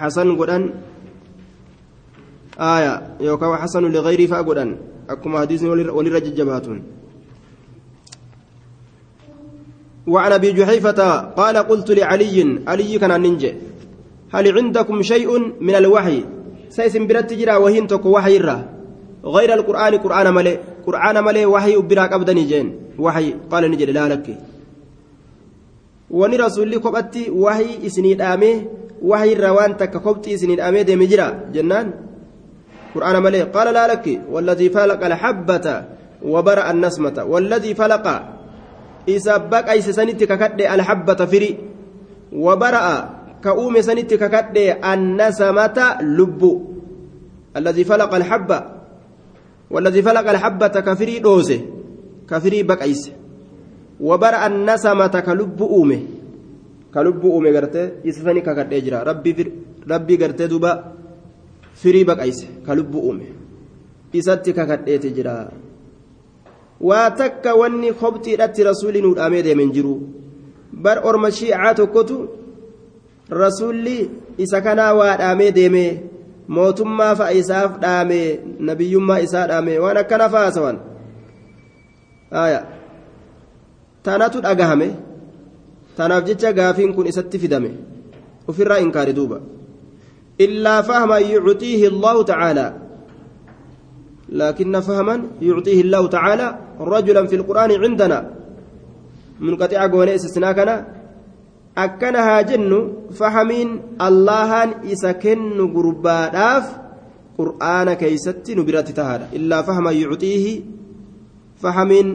hasan 0.00 0.34
godhan 0.40 0.64
aya 2.70 2.92
yookaan 3.28 3.60
hasanu 3.64 3.88
ligayrii 3.96 4.28
fa'a 4.32 4.46
godhan 4.48 4.76
akkuma 5.14 5.42
hadiisni 5.42 5.68
walirra 5.98 6.24
jajjabaatuun 6.26 6.80
وعن 10.08 10.32
أبي 10.32 10.52
جحيفة 10.52 11.00
قال 11.36 11.56
قلت 11.56 11.90
لعلي 11.90 12.64
علي 12.66 12.98
كان 12.98 13.20
ننجي 13.20 13.54
هل 14.32 14.44
عندكم 14.56 15.02
شيء 15.02 15.30
من 15.60 15.74
الوحي؟ 15.74 16.24
سيسم 16.68 17.06
برت 17.06 17.32
جرا 17.32 17.56
وهين 17.56 17.86
تكو 17.86 18.08
وحي 18.08 18.36
الرا 18.36 18.58
غير 19.24 19.54
القرآن 19.54 19.94
قرآن 19.94 20.34
ملي 20.34 20.58
قرآن 20.86 21.24
ملي 21.24 21.46
وحي 21.46 21.76
وبراك 21.76 22.12
ابدني 22.12 22.44
جين 22.44 22.66
وحي 22.98 23.34
قال 23.50 23.70
نجي 23.70 23.86
لا 23.86 24.08
لك. 24.08 24.26
وني 26.10 26.36
رسول 26.36 26.68
لي 26.68 26.78
كبتي 26.78 27.30
وحي 27.30 27.86
إسني 27.86 28.14
دامي 28.14 28.52
وحي 29.02 29.32
الروان 29.32 29.76
تك 29.76 29.90
كبتي 29.90 30.34
إسني 30.34 30.56
دامي 30.56 30.82
دمي 30.82 31.06
جرا. 31.06 31.52
جنان؟ 31.52 31.92
قرآن 32.94 33.22
ملي 33.22 33.42
قال 33.42 33.74
لا 33.74 33.92
لك. 33.92 34.20
والذي 34.32 34.68
فلق 34.70 35.04
الحبة 35.04 35.66
وبرأ 36.22 36.70
النسمة 36.70 37.24
والذي 37.24 37.74
فلق 37.74 38.37
isa 39.08 39.40
baqayse 39.40 39.92
sanitti 39.96 40.28
kakadhe 40.28 40.68
alhabbata 40.68 41.26
firi. 41.26 41.56
Wabara'a 42.32 42.96
ka 43.40 43.56
uume 43.56 43.80
sanitti 43.82 44.20
kakadhe 44.20 44.76
annasamata 44.76 46.04
lubbu. 46.04 46.52
Alladii 47.56 47.88
falaqa 47.88 48.16
alhabba. 48.20 48.78
والذي 49.70 50.02
فلق 50.02 50.26
الحبة 50.30 50.74
كفري 50.80 51.18
دوسه 51.18 51.60
كفري 52.24 52.62
بقيس 52.62 53.02
وبرأ 54.00 54.46
النسمة 54.46 55.14
كلب 55.20 55.62
أومه 55.62 56.00
كلب 56.94 57.20
أومه 57.24 57.50
قرته 57.56 57.84
يسفني 58.04 58.40
ككد 58.40 58.72
إجرا 58.72 58.98
ربي 59.02 59.32
فر 59.36 59.48
ربي 59.90 60.14
قرته 60.16 60.46
دوبا 60.46 60.72
فري 61.74 62.04
بقيس 62.04 62.64
كلب 62.66 62.96
أومه 62.96 63.28
إساتي 64.16 64.52
ككد 64.52 64.88
إجرا 64.88 65.36
waa 66.80 67.10
takka 67.10 67.54
wanni 67.54 67.92
kobxiidhatti 67.92 68.62
rasuulli 68.70 69.02
nuu 69.02 69.14
dhaamee 69.14 69.42
deemen 69.42 69.72
jiru 69.72 69.94
bar 70.72 71.00
orma 71.04 71.30
shiicaa 71.30 71.74
tokkotu 71.74 72.28
rasuulli 73.30 74.10
isa 74.38 74.60
kanaa 74.60 74.94
waa 74.94 75.16
dhaamee 75.16 75.50
deeme 75.52 75.84
mootummaa 76.48 77.14
fa'a 77.14 77.32
isaaf 77.40 77.80
dhaame 77.82 78.20
nabiyyummaa 78.70 79.18
isaa 79.26 79.46
dhaame 79.50 79.78
waan 79.78 79.96
akkana 80.02 80.28
faasawan 80.34 80.78
tanatu 84.02 84.40
dhagahame 84.46 84.88
tanaaf 85.96 86.24
jecha 86.24 86.52
gaafiin 86.52 86.94
kun 86.94 87.06
isatti 87.10 87.38
fidame 87.38 87.70
ufirraa 88.48 88.78
inkaari 88.86 89.12
duuba 89.12 89.40
illaa 90.38 90.82
fahman 90.82 91.22
yucxiihi 91.32 91.86
allahu 91.92 92.24
tacaalaa 92.30 92.87
لكن 94.28 94.80
فهما 94.80 95.22
يعطيه 95.42 95.80
الله 95.80 96.06
تعالى 96.06 96.58
رجلا 96.80 97.26
في 97.26 97.36
القرآن 97.36 97.70
عندنا. 97.84 98.30
منقطع 99.40 99.86
قوني 99.86 100.14
استثناء 100.14 100.58
أكنها 101.78 102.40
جن 102.40 102.92
فهمين 103.12 103.68
اللهان 104.02 104.70
إسكن 104.92 105.58
قرباداف 105.74 106.64
قرآن 107.38 107.88
كيست 107.92 108.50
نبرت 108.50 108.88
تهادا. 108.90 109.26
إلا 109.32 109.62
فهما 109.62 109.90
يعطيه 109.92 110.60
فهمين 111.62 112.06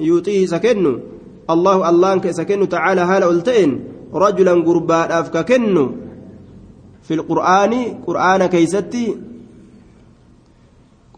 يعطيه 0.00 0.46
سكن 0.46 0.84
الله 1.50 1.88
الله 1.90 2.18
كسكن 2.18 2.68
تعالى 2.68 3.00
هال 3.00 3.22
ألتئن. 3.22 3.70
رجلا 4.14 4.52
قرباداف 4.52 5.30
ككن 5.30 5.76
في 7.02 7.14
القرآن 7.14 7.74
قرآن 8.06 8.46
كيستي 8.46 9.29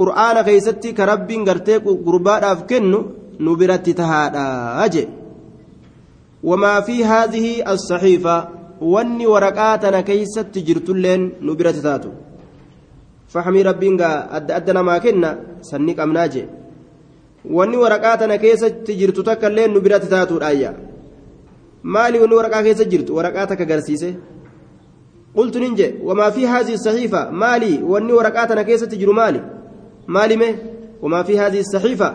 qur'aana 0.02 0.44
keeysatti 0.48 0.94
ka 0.98 1.06
rabbiin 1.12 1.44
gartee 1.48 1.78
gurbaadhaaf 1.80 2.66
kennu 2.70 3.00
nu 3.38 3.56
biratti 3.56 3.94
tahaadha 4.00 4.88
je 4.94 5.04
wamaa 6.42 6.82
fi 6.82 7.02
haadhihi 7.02 7.62
assaxiifa 7.74 8.36
wanni 8.94 9.26
waraqaa 9.26 9.78
tana 9.78 10.02
keeysatti 10.02 10.62
jirtulleen 10.68 11.32
nu 11.40 11.54
biratti 11.54 11.82
taatu. 11.82 12.10
Fahmii 13.32 13.62
rabbiin 13.62 13.96
gaa 13.96 14.16
adda 14.38 14.56
adda 14.56 14.72
namaa 14.78 15.00
kenna 15.00 15.36
sanni 15.70 15.94
qabnaa 15.94 16.28
je 16.34 16.42
wanni 17.56 17.76
waraqaa 17.84 18.16
tana 18.16 18.38
keessatti 18.38 18.98
jirtu 19.00 19.22
takka 19.28 19.48
illee 19.50 19.68
nu 19.68 19.80
biratti 19.80 20.08
taatuudhaayya 20.14 20.74
maali 21.82 22.18
wanni 22.22 22.34
waraqaa 22.40 22.62
keessa 22.62 22.84
jirtu? 22.84 23.14
Waraqaa 23.16 23.46
takka 23.46 23.64
garsiise. 23.64 24.14
Qultu 25.36 25.58
nin 25.60 25.76
je 25.76 25.86
wamaa 26.04 26.30
fi 26.30 26.44
haadhihi 26.44 26.76
assaxiifa 26.80 27.30
maali 27.30 27.72
wanni 27.92 28.12
waraqaa 28.12 28.46
tana 28.46 28.64
keessatti 28.64 28.96
jiru 28.96 29.14
maali 29.20 29.40
maalime 30.06 30.58
wamaa 31.02 31.24
fi 31.24 31.36
haadhihi 31.36 31.64
saxiifa 31.64 32.14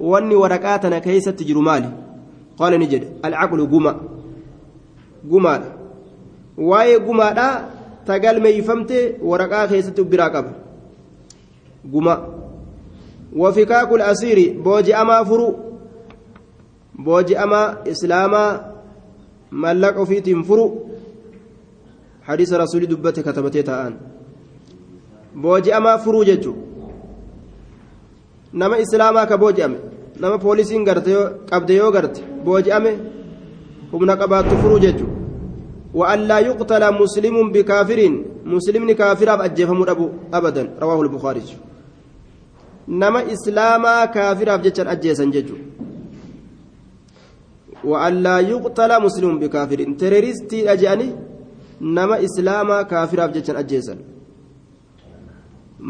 wanni 0.00 0.34
waraqaa 0.34 0.78
tana 0.78 1.00
keeysatti 1.00 1.44
jiru 1.44 1.62
maali 1.62 1.88
qaala 2.58 2.78
ni 2.78 2.86
jedhe 2.86 3.08
alcaqlu 3.22 3.66
guma 3.66 3.94
gumaadha 5.30 5.70
waa'ee 6.58 6.98
gumaadha 6.98 7.46
tagalmeeyfamte 8.06 9.16
waraqaa 9.22 9.68
keessatti 9.68 10.04
biraa 10.04 10.30
qaba 10.30 10.52
guma 11.84 12.14
wafikaaku 13.36 13.96
lasiiri 13.96 14.50
booji'amaa 14.64 15.24
furu 15.24 15.48
booji'amaa 17.04 17.76
islaamaa 17.92 18.50
mallaqa 19.50 20.00
ofiitiin 20.00 20.44
furu 20.44 20.66
hadiisa 22.26 22.58
rasuulii 22.58 22.90
dubbate 22.90 23.22
katabatee 23.22 23.62
taa'an 23.62 23.94
booji'amaa 25.42 25.98
furuu 25.98 26.24
jechuudha 26.24 26.71
nama 28.52 28.78
islaamaa 28.84 29.26
ka 29.26 29.38
booji'ame 29.38 29.78
nama 30.20 30.38
poolisiin 30.38 30.84
qabde 31.50 31.74
yoo 31.80 31.90
garte 31.96 32.20
booji'ame 32.44 32.92
humna 33.92 34.16
qabaattu 34.16 34.60
furuu 34.62 34.78
jechuudha 34.84 35.22
وأن 35.94 36.18
لا 36.30 36.38
يقتل 36.38 36.82
مسلم 37.02 37.36
بكافر 37.54 38.00
مسلم 38.54 38.92
كافر 38.92 39.28
أجفهم 39.44 39.78
أبو 39.92 40.06
أبدا 40.34 40.62
رواه 40.82 41.00
البخاري 41.02 41.42
نما 42.88 43.20
إسلاما 43.32 44.04
كافر 44.04 44.48
أفجتشن 44.54 44.86
أجيسا 44.94 45.24
ججو 45.34 45.56
وأن 47.84 48.14
لا 48.22 48.36
يقتل 48.52 48.90
مسلم 49.06 49.38
بكافر 49.42 49.80
تيريستي 50.00 50.72
أجاني 50.72 51.08
نما 51.80 52.16
إسلاما 52.26 52.82
كافر 52.82 53.18
أفجتشن 53.24 53.56
أجيسا 53.56 53.94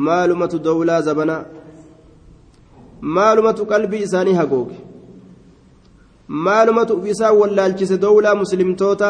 معلومة 0.06 0.52
دولة 0.66 1.00
زبنا 1.06 1.36
maalumatu 3.02 3.66
qalbii 3.66 4.02
isaanii 4.06 4.32
hagooge. 4.34 4.76
Maalumatu 6.28 6.94
ufisaa 6.96 7.32
wallaalchise 7.32 7.98
dowlaa 7.98 8.34
muslimtoota 8.34 9.08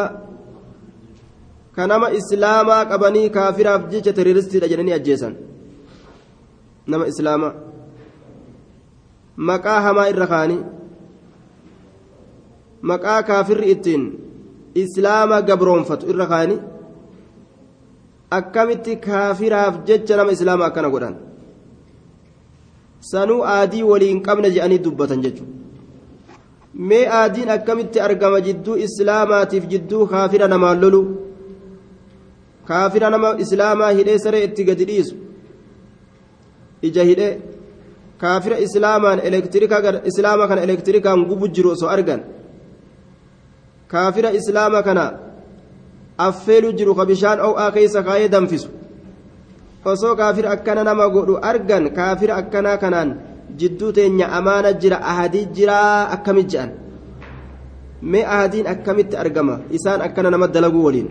ka 1.75 1.87
nama 1.87 2.11
islaamaa 2.19 2.85
qabanii 2.85 3.29
kaafiraaf 3.29 3.89
jecha 3.91 4.13
terroristiidha 4.13 4.67
jedhanii 4.67 4.93
ajjeesan. 4.99 5.35
Nama 6.87 7.07
islaamaa. 7.07 7.53
Maqaa 9.37 9.81
hamaa 9.81 10.07
irra 10.13 10.27
kaanii. 10.27 10.61
Maqaa 12.81 13.23
kaafirri 13.23 13.71
ittiin 13.71 14.03
islaama 14.75 15.41
gabroonfatu 15.41 16.09
irra 16.09 16.27
kaanii. 16.33 16.59
Akkamitti 18.31 18.95
kaafiraaf 18.95 19.85
jecha 19.85 20.17
nama 20.17 20.31
islaamaa 20.31 20.67
akkana 20.71 20.89
godhan 20.89 21.15
sanuu 23.11 23.41
aadii 23.55 23.83
waliin 23.91 24.21
qabna 24.27 24.49
jedhanii 24.55 24.83
dubbatan 24.85 25.23
jechuudha. 25.25 25.53
Mee 26.89 27.05
aadiin 27.19 27.49
akkamitti 27.55 28.01
argama 28.07 28.39
jidduu 28.47 28.77
islaamaatiif 28.85 29.65
jidduu 29.71 30.07
kaafira 30.13 30.47
namaan 30.53 30.81
lolu? 30.83 31.01
Kaafira 32.69 33.09
nama 33.09 33.35
islaamaa 33.43 33.91
hidhee 33.97 34.19
saree 34.25 34.43
itti 34.47 34.63
gadi 34.69 34.85
dhiisu? 34.89 35.15
Ija 36.87 37.03
hidhee 37.09 37.33
kaafira 38.17 38.57
islaamaan 38.65 39.19
islaama 40.11 40.47
kana 40.47 40.61
elektirikaan 40.61 41.25
gubu 41.29 41.47
jiru 41.47 41.69
osoo 41.75 41.89
argan? 41.95 42.23
Kaafira 43.87 44.31
islaama 44.39 44.83
kana 44.83 45.05
affeelu 46.17 46.73
jiru 46.79 46.95
ka 46.95 47.05
bishaan 47.05 47.39
o'aa 47.39 47.71
keessa 47.71 48.03
kaayee 48.07 48.29
danfisu 48.35 48.69
osoo 49.85 50.15
kaafira 50.15 50.51
akkana 50.55 50.83
nama 50.83 51.09
godhu 51.09 51.39
argan 51.41 51.89
kaafira 51.97 52.35
akkanaa 52.41 52.77
kanaan 52.77 53.09
jidduu 53.59 53.91
teenya 53.91 54.31
amaana 54.37 54.73
jira 54.81 54.97
ahadii 55.11 55.45
jiraa 55.55 56.09
akkamit 56.15 56.47
je'an 56.53 56.71
mee 58.03 58.25
ahadiin 58.25 58.67
akkamitti 58.67 59.17
argama? 59.17 59.59
Isaan 59.71 60.01
akkana 60.01 60.29
nama 60.29 60.47
dalaguu 60.47 60.83
waliin. 60.83 61.09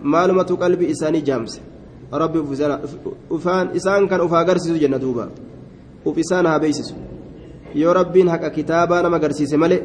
Maalumatu 0.00 0.56
qalbii 0.56 0.90
isaanii 0.94 1.22
jaamse? 1.22 1.60
Rabbi 2.12 2.38
isaan 3.74 4.08
kan 4.08 4.20
uf 4.20 4.32
agarsiisu 4.32 4.78
jenna 4.78 4.98
duuba. 4.98 5.28
Uf 6.04 6.16
isaan 6.18 6.46
haa 6.46 6.60
beeysisu 6.60 6.94
yoo 7.74 7.92
rabbiin 7.94 8.28
haqa 8.28 8.50
kitaabaa 8.50 9.02
nama 9.02 9.16
agarsiise 9.16 9.56
malee 9.56 9.82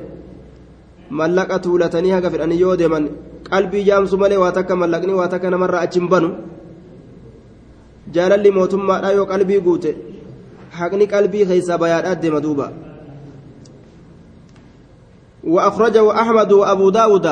mallaqa 1.09 1.59
tuulatanii 1.59 2.11
haga 2.11 2.29
fedhanii 2.29 2.59
yoo 2.59 2.75
deeman 2.77 3.09
qalbii 3.49 3.83
jaamsu 3.87 4.17
malee 4.17 4.37
waa 4.37 4.51
takka 4.51 4.75
mallaqni 4.75 5.13
waa 5.13 5.27
takka 5.27 5.49
namarraa 5.49 5.81
achi 5.87 5.99
hin 5.99 6.09
banu 6.09 6.29
jaalalli 8.13 8.51
mootummaadhaa 8.51 9.17
yoo 9.17 9.25
qalbii 9.31 9.61
guute 9.67 9.97
haqni 10.79 11.07
qalbii 11.07 11.45
keeysaa 11.49 11.77
bayaadhaa 11.77 12.21
deema 12.21 12.41
duuba. 12.41 12.71
وأخرجه 15.43 16.21
أحمد 16.21 16.51
وأبو 16.51 16.89
داود 16.89 17.27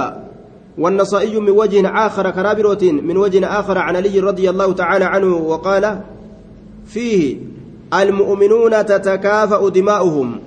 والنصائي 0.77 1.39
من 1.39 1.49
وجه 1.49 1.89
آخر 2.05 2.29
كرابروت 2.29 2.83
من 2.83 3.17
وجه 3.17 3.59
آخر 3.59 3.77
عن 3.77 3.95
علي 3.95 4.19
رضي 4.19 4.49
الله 4.49 4.73
تعالى 4.73 5.05
عنه 5.05 5.35
وقال 5.35 6.01
فيه 6.85 7.37
المؤمنون 7.93 8.85
تتكافأ 8.85 9.69
دماؤهم 9.69 10.39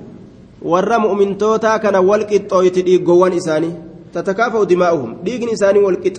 ور 0.63 0.99
مؤمن 0.99 1.39
توتا 1.39 1.77
كان 1.77 1.97
والقط 1.97 2.55
ديغوان 2.75 3.33
إساني 3.33 3.73
تتكافأ 4.15 4.65
دماؤهم 4.65 5.17
ديغن 5.25 5.49
إساني 5.49 5.79
والقط 5.79 6.17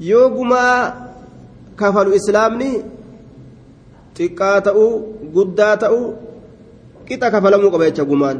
يوغما 0.00 0.94
كفلوا 1.80 2.16
إسلامني 2.16 2.72
xiqqaa 4.20 4.60
ta'uu 4.66 4.90
guddaa 5.34 5.74
ta'uu 5.82 6.06
qixa 7.08 7.30
kafalamuu 7.34 7.70
qaba 7.74 7.84
jecha 7.88 8.04
gumaan 8.10 8.38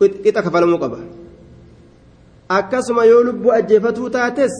qixa 0.00 0.40
kafalamuu 0.46 0.78
qaba 0.84 0.98
akkasuma 2.58 3.04
yoo 3.10 3.20
lubbuu 3.28 3.52
ajjeefatuu 3.58 4.08
taates 4.16 4.54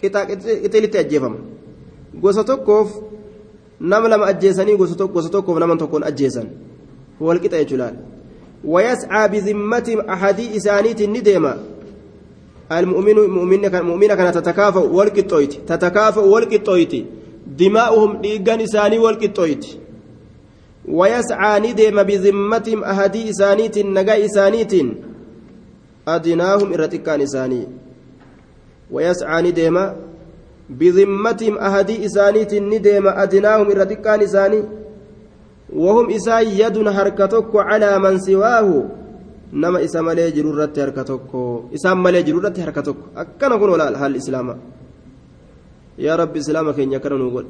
qixilitti 0.00 0.98
ajjeefama 1.02 1.38
gosa 2.22 2.42
tokkoof 2.50 2.88
nama 3.92 4.08
lama 4.12 4.26
ajjeesanii 4.32 4.76
gosa 4.82 5.30
tokkoof 5.36 5.58
nama 5.62 5.78
tokkoon 5.82 6.08
ajjeesan 6.10 6.48
wal 7.20 7.40
qixa 7.44 7.62
jechuudha 7.62 7.88
ويسعى 8.64 9.28
بذمتهم 9.28 10.00
أحدي 10.00 10.56
إسانيت 10.56 11.02
نديما 11.02 11.52
المؤمن 12.72 13.14
مؤمن 13.82 14.14
كان 14.14 14.32
تتكافأ 14.32 14.80
والقطويت 14.80 15.52
تتكافأ 15.52 16.20
والقطويت 16.20 16.92
دماؤهم 17.46 18.20
ديغان 18.20 18.60
إساني 18.60 18.98
والقطويت 18.98 19.66
ويسعى 20.88 21.60
ندم 21.60 22.02
بذمتهم 22.02 22.84
أهدي 22.84 23.30
إسانيت 23.30 23.78
نجا 23.78 24.24
إسانيت. 24.24 24.72
أدناهم 26.08 26.72
إرتكان 26.72 27.20
إساني. 27.20 27.66
ويسعى 28.90 29.42
ندم 29.42 29.92
بذمتهم 30.70 31.58
أهدي 31.58 32.06
إسانيت 32.06 32.54
ندم 32.54 33.08
أدناهم 33.08 33.70
إرتكان 33.70 34.20
إساني. 34.20 34.62
وهم 35.74 36.10
إسان 36.10 36.46
يد 36.46 36.78
هركتك 36.88 37.50
على 37.54 37.98
من 37.98 38.18
سواه. 38.18 38.84
نما 39.52 39.84
إسا 39.84 40.00
مالي 40.00 40.30
جرورة 40.30 40.74
هركتك 40.78 41.30
إسان 41.74 41.96
مالي 42.04 42.22
جرورة 42.22 42.56
هركتك 42.58 42.98
أكنا 43.16 43.56
كن 43.56 43.68
ولا 43.68 43.86
هل 44.00 44.10
الإسلام 44.10 44.48
يا 45.98 46.14
رب 46.16 46.36
إسلامك 46.36 46.78
إن 46.80 46.92
يكرن 46.92 47.20
نقول 47.22 47.46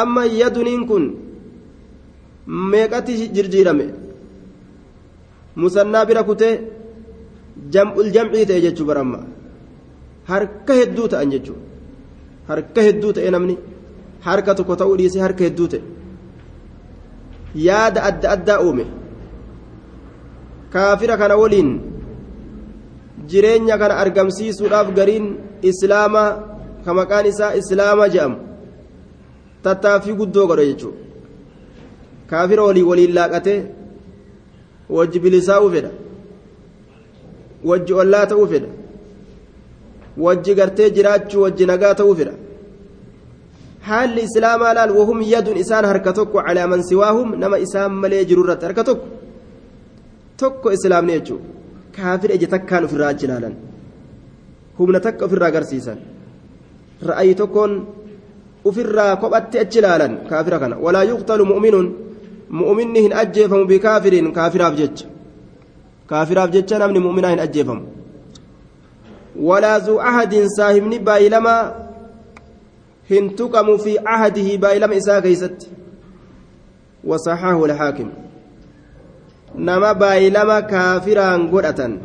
أما 0.00 0.24
يدنين 0.24 0.82
كن 0.90 1.04
meeqatti 2.46 3.12
jirjiirame 3.34 3.86
musannaa 5.56 6.04
bira 6.08 6.22
kutee 6.28 6.54
jam'ul 7.74 8.08
jam'ii 8.16 8.46
ta'e 8.48 8.60
jechuu 8.64 8.86
baramma 8.90 9.18
harka 10.30 10.72
hedduu 10.80 11.08
ta'an 11.12 11.30
jechuu 11.34 11.58
harka 12.48 12.80
hedduu 12.86 13.12
ta'e 13.16 13.30
namni 13.30 13.54
harka 14.26 14.54
tokko 14.58 14.76
ta'uu 14.80 14.96
dhiisee 15.00 15.22
harka 15.26 15.44
hedduu 15.46 15.68
ta'e 15.72 15.82
yaada 17.66 18.00
adda 18.08 18.26
addaa 18.34 18.58
uume 18.66 18.84
kaafira 20.74 21.16
kana 21.20 21.36
waliin 21.42 21.70
jireenya 23.30 23.78
kana 23.78 23.94
argamsiisuudhaaf 24.02 24.88
gariin 24.98 25.26
islaamaa 25.70 26.30
ka 26.84 26.94
maqaan 27.00 27.26
isaa 27.32 27.54
islaama 27.60 28.08
jedhamu 28.14 28.36
tattaaffii 29.64 30.18
guddoo 30.20 30.46
godhe 30.50 30.66
jechuudha. 30.70 31.00
kaafira 32.30 32.62
walii 32.68 32.82
waliin 32.90 33.14
laaqatee 33.18 33.60
wajji 34.96 35.18
bilisaa'uu 35.24 35.70
fedha 35.74 35.90
wajji 37.70 37.92
ollaa 38.02 38.26
ta'uu 38.32 38.46
fedha 38.52 38.68
wajji 40.24 40.54
gartee 40.60 40.90
jiraachuu 40.96 41.42
wajji 41.46 41.66
nagaa 41.72 41.94
ta'uu 42.00 42.14
fedha 42.20 42.34
haalli 43.88 44.26
islaamaa 44.28 44.74
laal 44.78 44.92
wahum 44.98 45.22
yadun 45.34 45.56
isaan 45.64 45.84
harka 45.90 46.12
tokko 46.18 46.42
calaa 46.46 46.82
siwaahum 46.90 47.34
nama 47.42 47.58
isaan 47.66 47.92
malee 48.02 48.24
jiru 48.30 48.44
irratti 48.44 48.66
harka 48.68 48.84
tokko 48.90 49.19
tokko 50.42 50.72
islaamni 50.76 51.12
jechuudha 51.18 51.48
kaafira 51.96 52.34
ija 52.38 52.48
takkaan 52.54 52.84
ofirraa 52.88 53.10
achi 53.14 53.24
ilaalan 53.28 53.54
humna 54.78 55.00
takka 55.06 55.24
ofirraa 55.28 55.50
agarsiisan 55.52 55.98
ra'ayi 57.08 57.34
tokkoon 57.40 57.72
ofirraa 58.68 59.12
kophatti 59.22 59.62
achi 59.64 59.78
ilaalan 59.82 60.12
kaafira 60.30 60.58
kana 60.62 60.76
walaa 60.84 61.04
yuqtalu 61.12 61.44
mu'minuun 61.52 61.88
mu'minni 62.60 63.00
hin 63.06 63.16
ajjeefamu 63.22 63.64
bikaafiriin 63.72 64.32
kaafiraaf 64.38 64.74
jecha 64.80 65.06
kaafiraaf 66.12 66.50
jecha 66.56 66.78
namni 66.82 67.00
mu'minaa 67.06 67.34
hin 67.34 67.42
ajjeefamu 67.46 67.82
walaa 69.48 69.78
zuu 69.86 69.98
ahadiin 70.12 70.48
saahibni 70.56 70.98
baay'ilamaa 71.10 71.60
hin 73.10 73.30
tuqamu 73.42 73.78
fi 73.84 73.98
ahadihi 74.14 74.58
baay'ilama 74.64 74.94
isaa 75.02 75.20
keeysatti 75.26 75.70
wasaxaahu 77.12 77.64
alhaakim 77.68 78.10
nama 79.54 79.94
baay'ilama 79.94 80.62
kaafiraan 80.72 81.48
godhatan 81.50 81.98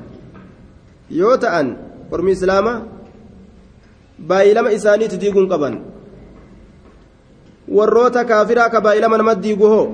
yoo 1.09 1.37
ta'an 1.37 1.67
ormi 2.11 2.31
islaama 2.37 2.73
baay'ilama 4.29 4.73
isaaniitti 4.77 5.21
diiguun 5.21 5.49
qaban 5.51 5.75
warroota 7.77 8.25
kaafiraa 8.25 8.69
ka 8.69 8.81
baay'ilama 8.81 9.17
nama 9.17 9.35
diigu 9.43 9.67
hoo 9.73 9.87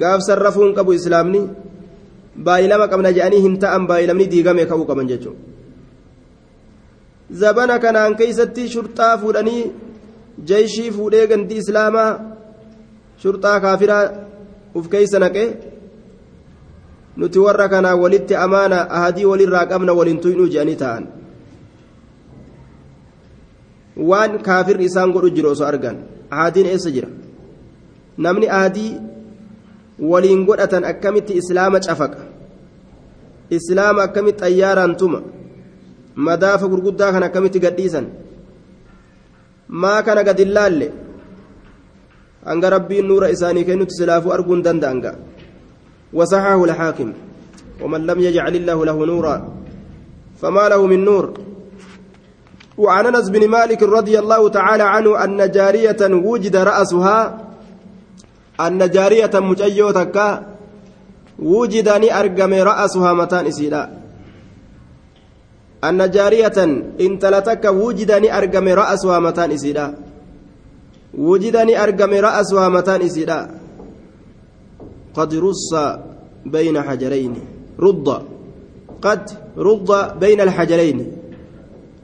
gaafsan 0.00 0.38
rafuun 0.46 0.74
qabu 0.74 0.92
islaamni 0.98 1.42
baay'ilama 2.46 2.90
qabna 2.92 3.14
jedhanii 3.16 3.42
hin 3.46 3.58
ta'an 3.62 3.86
baay'ilamni 3.90 4.30
diigame 4.32 4.66
ka'uu 4.70 4.86
qaban 4.90 5.08
jechuudha 5.12 5.40
zabana 7.40 7.78
kanaan 7.78 8.16
keeysatti 8.16 8.68
shurxaa 8.74 9.18
fuudhanii 9.22 9.72
jeeshii 10.48 10.90
fuudhee 10.96 11.26
ganti 11.30 11.54
islaamaa 11.62 12.10
shurxaa 13.22 13.60
kaafiraa 13.64 14.25
uf 14.78 14.88
keeysa 14.92 15.18
naqee 15.24 15.48
nuti 17.16 17.38
warra 17.38 17.68
kanaa 17.74 17.96
walitti 18.02 18.34
amaana 18.46 18.78
ahadii 18.96 19.28
walirraa 19.30 19.66
qabna 19.72 19.92
waliin 19.98 20.20
tuyinuu 20.24 20.48
jedhanii 20.54 20.80
ta'an 20.82 21.04
waan 24.10 24.38
kaafirri 24.48 24.84
isaan 24.90 25.12
godhu 25.12 25.30
jiru 25.36 25.50
osoo 25.54 25.68
argan 25.72 25.96
ahadiin 26.30 26.68
eessa 26.72 26.90
jira 26.96 27.08
namni 28.26 28.50
ahadii 28.58 28.90
waliin 30.12 30.44
godhatan 30.50 30.84
akkamitti 30.92 31.38
islaama 31.40 31.80
cafaqa 31.86 32.20
islaama 33.58 34.02
akkamitti 34.08 34.44
xayyaaraan 34.44 34.96
tuma 35.02 35.22
madaafa 36.28 36.68
gurguddaa 36.68 37.12
kan 37.16 37.28
akkamitti 37.28 37.64
gadhiisan 37.66 38.06
maa 39.68 40.02
kana 40.02 40.24
gad 40.28 40.38
hin 40.44 40.54
hanga 42.46 42.70
rabbiin 42.76 43.06
nuura 43.10 43.30
isaanii 43.36 43.64
kennutti 43.68 43.98
silaafuu 44.00 44.32
arguun 44.38 44.62
danda'an 44.62 45.00
ga'a 45.04 45.18
وصححه 46.12 46.64
الحاكم 46.64 47.12
ومن 47.82 48.06
لم 48.06 48.18
يجعل 48.20 48.56
الله 48.56 48.84
له 48.84 49.06
نورا 49.06 49.36
فما 50.42 50.68
له 50.68 50.86
من 50.86 51.04
نور 51.04 51.24
وعن 52.78 53.06
انس 53.06 53.28
بن 53.30 53.48
مالك 53.48 53.82
رضي 53.82 54.18
الله 54.18 54.48
تعالى 54.48 54.82
عنه 54.82 55.24
ان 55.24 55.50
جاريه 55.50 56.00
وجد 56.00 56.56
راسها 56.56 57.46
أن 58.60 58.90
جارية 58.90 59.30
مجيوتك 59.34 60.16
وجدني 61.38 62.08
أرقم 62.20 62.52
رأسها 62.54 63.12
متان 63.12 63.46
إسيدا 63.46 63.82
أن 65.84 66.10
جارية 66.10 66.58
انتلتك 67.00 67.64
وجدني 67.64 68.38
أرقم 68.38 68.68
رأسها 68.68 69.18
متان 69.18 69.50
إسيدا 69.50 69.94
وجدني 71.18 71.82
أرقم 71.82 72.12
رأسها 72.12 72.68
متان 72.68 73.00
إسيدا 73.02 73.50
قد 75.14 75.34
رص 75.34 75.74
بين 76.46 76.82
حجرين. 76.82 77.34
رض. 77.80 78.08
قد 79.02 79.30
رض 79.58 80.18
بين 80.18 80.40
الحجرين. 80.40 80.98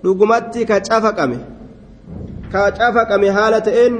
لقمتي 0.04 0.64
كشافقمه 0.64 1.40
كشافقمه 2.52 3.30
هالة 3.30 3.86
إن. 3.86 3.94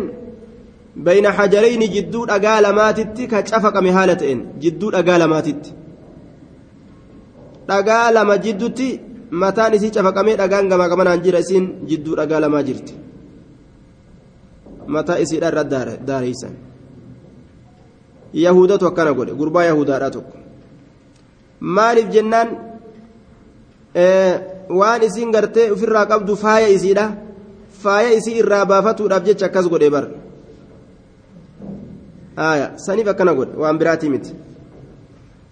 بين 0.97 1.31
حجرين 1.31 1.81
جدود 1.81 2.31
أقال 2.31 2.75
ماتت 2.75 3.21
كشفق 3.21 3.79
مهالة 3.79 4.33
إن. 4.33 4.39
جدود 4.61 4.95
أقال 4.95 5.25
ماتت 5.25 5.73
أقال 7.71 8.21
ما 8.23 8.37
جدتي 8.37 9.01
متان 9.33 9.79
سي 9.79 9.89
شفق 9.95 10.19
مي 10.27 10.35
أقان 10.35 10.69
كما 10.71 10.89
كمان 10.89 11.07
أنجر 11.07 11.41
سين 11.41 11.65
جدود 11.87 12.19
أقال 12.19 12.47
ما 12.47 12.61
جرت 12.61 12.89
متى 12.89 12.91
إسي 12.91 13.12
mataa 14.87 15.19
isiidha 15.19 15.49
irra 15.49 15.65
daareeysan 16.09 16.55
yahudatu 18.35 18.87
akkana 18.87 19.13
godhe 19.13 19.33
gurbaa 19.35 19.65
yahudaadha 19.65 20.11
tokko. 20.11 20.37
Maaliif 21.61 22.09
jennaan 22.11 22.49
waan 24.69 25.03
isiin 25.03 25.31
gartee 25.33 25.71
ofirraa 25.73 26.07
qabdu 26.07 26.37
faaya 26.37 26.69
isiidha 26.69 27.07
faaya 27.83 28.11
isii 28.19 28.39
irraa 28.43 28.65
baafatuudhaaf 28.65 29.25
jecha 29.25 29.47
akkas 29.47 29.69
godhe 29.69 29.91
bar? 29.91 30.09
Aya 32.37 32.73
saniif 32.77 33.09
akkana 33.09 33.35
godhe 33.35 33.57
waan 33.57 33.79
biraatii 33.79 34.11
miti. 34.11 34.33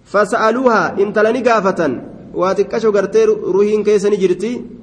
Fasa'aluuhaa 0.04 0.94
intala 0.98 1.32
ni 1.32 1.42
gaafatan. 1.42 1.92
Waa 2.34 2.54
xiqqasho 2.54 2.92
gartee 2.92 3.26
ruhiin 3.26 3.84
keessa 3.84 4.10
ni 4.10 4.16
jirti 4.16 4.79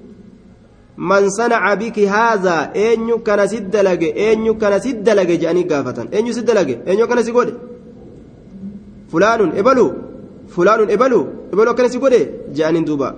eenyu 4.16 4.56
kana 4.56 4.80
si 4.80 4.94
dalage 4.94 5.38
jedhanii 5.38 5.64
gaafatan 5.72 6.08
eenyu 6.12 6.34
si 6.34 6.42
dalage 6.42 6.76
eenyu 6.88 7.04
akkana 7.06 7.24
si 7.24 7.32
godhe 7.32 7.54
fulaanun 9.12 9.52
ebalu 9.62 9.86
fulaanun 10.56 10.90
ebalu 10.90 11.20
ebalu 11.54 11.70
akkana 11.72 11.90
si 11.90 12.00
godhe 12.00 12.22
jedhaniin 12.56 12.86
duuba 12.86 13.16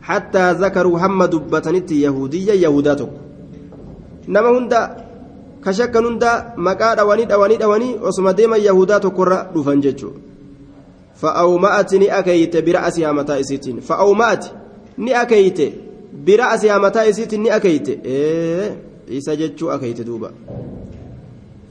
hattaa 0.00 0.54
zakaruu 0.54 0.96
hamma 1.02 1.28
dubbatanitti 1.28 2.02
yahudiyya 2.02 2.54
yahudaa 2.64 2.96
tokko 2.96 3.18
nama 4.28 4.48
hunda 4.48 4.80
ka 5.64 5.72
shakkan 5.72 6.04
hunda 6.04 6.52
maqaa 6.56 6.94
dhawanii 6.98 7.26
dhawanii 7.30 7.56
dhawanii 7.62 7.94
osuma 8.02 8.32
deeman 8.32 8.60
yahudaa 8.68 9.00
tokkorra 9.00 9.38
dhufan 9.54 9.80
jechuudha 9.86 10.20
fa'aawma'at 11.22 11.92
ni 11.92 12.10
akeeyite 12.10 12.62
bira 12.62 12.82
asii 12.88 13.02
hamataa 13.08 13.38
isiitiin 13.38 13.80
fa'aawma'at 13.80 14.52
ni 14.98 15.14
akeeyite 15.14 15.83
bira 16.14 16.48
asii 16.50 16.68
hamataa 16.68 17.04
isiitiin 17.04 17.42
ni 17.42 17.50
akeeyite 17.50 17.98
isa 19.08 19.36
jechuu 19.36 19.70
akeeyite 19.70 20.04
duuba. 20.04 20.30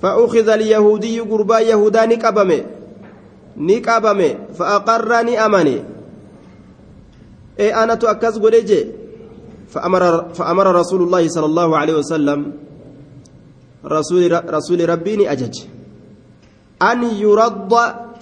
فأخذ 0.04 0.50
اليهودي 0.50 1.20
قربا 1.20 1.60
يهودا 1.60 2.06
نقبمه 2.06 2.62
نقبمه 3.58 4.32
فأقر 4.58 5.12
نأمنه 5.24 5.84
إيه 7.60 7.84
أنا 7.84 7.96
تؤكز 7.96 8.38
قريجي 8.38 8.88
فأمر, 9.72 10.36
فأمر 10.36 10.76
رسول 10.76 11.02
الله 11.04 11.28
صلى 11.28 11.46
الله 11.46 11.78
عليه 11.78 11.96
وسلم 12.04 12.40
رسول, 13.86 14.54
رسول 14.54 14.90
ربي 14.90 15.32
أجج 15.32 15.56
أن 16.84 17.00
يرد 17.04 17.74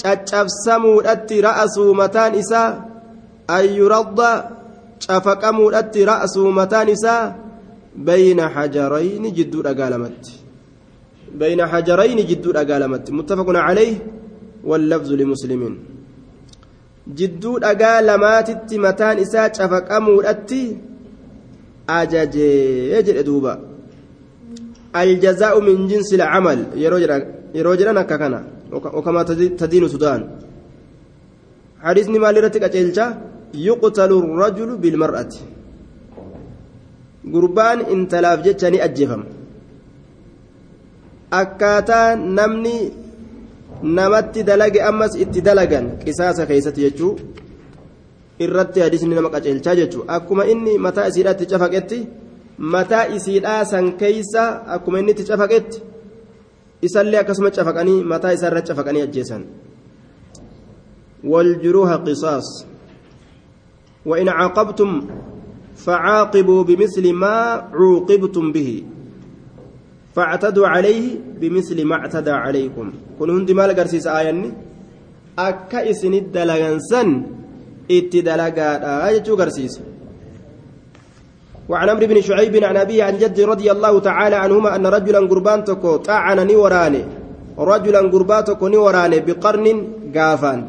caccabsamuudhatti 0.02 1.42
ra'asuu 1.42 1.94
mataan 1.94 2.34
isaa 2.36 2.90
an 3.48 3.66
yuradda 3.70 4.50
cafaqamuudhatti 5.06 6.06
ra'asuu 6.12 6.52
mataan 6.60 6.90
isaa 6.96 7.24
bayna 8.08 8.50
hajarayni 8.56 9.32
jidduu 9.38 9.64
dhagaa 9.68 9.90
lamatti 9.94 10.34
bayna 11.42 11.68
hajarayni 11.74 12.24
jidduu 12.30 12.54
dhagaa 12.58 12.80
lamatti 12.84 13.16
muttafaqun 13.20 13.58
calayh 13.68 13.92
wallafzu 14.70 15.18
limuslimiin 15.22 15.76
jidduu 17.20 17.58
dhagaa 17.66 17.98
lamaatitti 18.10 18.82
mataan 18.86 19.20
isaa 19.26 19.50
cafaqamuudhatti 19.58 20.62
ajajee 22.00 23.04
jedhe 23.08 23.24
duuba 23.30 23.54
aljazaa'u 25.04 25.60
min 25.68 25.78
jinsi 25.92 26.18
lcamal 26.24 26.60
yeroo 26.84 27.76
jedhan 27.80 27.98
akka 28.04 28.18
kana 28.24 28.42
وكما 28.72 29.24
تدين 29.62 29.88
سودان 29.88 30.22
حديثني 31.84 32.20
مال 32.20 32.44
رتك 32.44 32.64
أجلجا 32.64 33.31
يقتل 33.54 34.12
الرجل 34.24 34.70
بالمرأة 34.78 35.34
قربان 37.34 37.80
إن 37.94 38.08
تلاف 38.08 38.40
جتني 38.46 38.84
أجفم 38.84 39.24
akkaataa 41.32 42.16
namni 42.16 42.92
namatti 43.98 44.44
dalage 44.44 44.82
ammas 44.84 45.14
itti 45.16 45.40
dalagan 45.42 45.86
qisaasa 46.04 46.44
keessatti 46.50 46.84
jechuu 46.86 47.12
irratti 48.46 48.84
hadisni 48.84 49.16
nama 49.16 49.32
qaceelchaa 49.36 49.76
jechuu 49.80 50.04
akkuma 50.16 50.44
inni 50.54 50.74
mataa 50.86 51.08
isiidhaatti 51.08 51.48
cafaqetti 51.52 52.00
mataa 52.76 53.06
isiidhaa 53.18 53.64
san 53.72 53.88
keeysa 54.02 54.44
akkuma 54.76 55.00
inni 55.00 55.16
itti 55.16 55.30
cafaqetti 55.32 55.84
isallee 56.88 57.20
akkasuma 57.24 57.56
cafaqanii 57.58 58.00
mataa 58.14 58.36
isaa 58.38 58.52
irra 58.52 58.68
cafaqanii 58.70 59.08
ajjeesan 59.08 59.44
والجروح 61.24 61.90
قصاص 61.94 62.66
وإن 64.06 64.30
عاقبتم 64.30 65.08
فعاقبوا 65.76 66.64
بمثل 66.64 67.14
ما 67.14 67.36
عوقبتم 67.74 68.52
به. 68.52 68.84
فاعتدوا 70.16 70.68
عليه 70.68 71.20
بمثل 71.40 71.86
ما 71.86 71.96
اعتدى 71.96 72.32
عليكم. 72.32 72.92
كن 73.20 73.30
هندي 73.30 73.54
مال 73.54 73.76
قرسيس 73.76 74.08
آياني 74.08 74.52
أكا 75.40 75.90
إسن 75.90 76.14
الدلغنسن 76.14 77.08
اتدلغا 77.92 78.70
آية 79.08 79.24
قرسيس 79.24 79.80
وعن 81.70 81.90
عمرو 81.90 82.08
بن 82.08 82.22
شعيب 82.22 82.64
عن 82.64 82.78
أبيه 82.78 83.04
عن 83.04 83.18
جد 83.18 83.40
رضي 83.40 83.72
الله 83.72 84.00
تعالى 84.00 84.36
عنهما 84.36 84.76
أن 84.76 84.86
رجلا 84.88 85.20
قربان 85.20 85.64
تكو 85.64 85.96
طعن 85.96 86.48
نوراني. 86.48 87.04
رجلا 87.58 88.00
قربان 88.00 88.44
تكو 88.44 88.68
نوراني 88.68 89.20
بقرن 89.20 89.68
قافان 90.16 90.60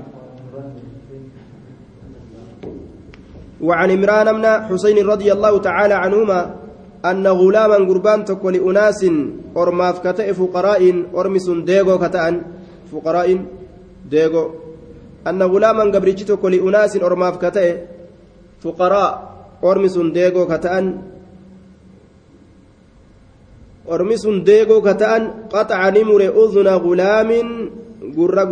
وعن 3.63 3.89
عمران 3.91 4.29
بن 4.37 4.47
حسين 4.69 4.99
رضي 5.07 5.33
الله 5.33 5.59
تعالى 5.59 5.95
عنهما 5.95 6.41
أن 7.05 7.27
غلاما 7.27 7.79
قربان 7.89 8.25
تكو 8.25 8.51
لأناس 8.51 9.01
أرماف 9.57 9.97
كتئ 10.07 10.33
فقراء 10.35 10.83
أرمس 11.15 11.47
ديغو 11.51 11.99
كتأن 11.99 12.35
فقراء 12.93 13.29
ديغو. 14.11 14.45
أن 15.27 15.43
غلاما 15.43 15.85
قبريتش 15.95 16.23
تكو 16.23 16.49
لأناس 16.49 16.97
أرماف 16.97 17.35
كتئ 17.45 17.69
فقراء 18.63 19.33
ormi 19.63 19.87
sun 19.89 20.11
deegoo 20.11 20.47
ka 20.51 20.59
ta'an 20.59 20.87
ormi 23.87 24.19
sun 24.19 24.43
deegoo 24.43 24.83
ka 24.83 24.99
ta'an 24.99 25.47
qaxaca 25.47 25.87
ni 25.95 26.03
mure 26.03 26.27
uzuna 26.35 26.75
gulaamin 26.83 27.71
gurra 28.11 28.43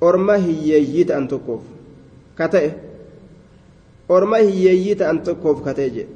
orma 0.00 0.36
hiyyeeyyii 0.36 1.04
ta'an 1.04 1.28
tokkoof 1.28 1.62
ka 2.38 2.48
ta'e 2.48 2.70
orma 4.08 4.38
hiyyeeyyii 4.38 4.94
ta'an 4.96 5.22
tokkoof 5.22 5.64
ka 5.64 5.74
ta'e 5.74 5.90
je 5.90 6.06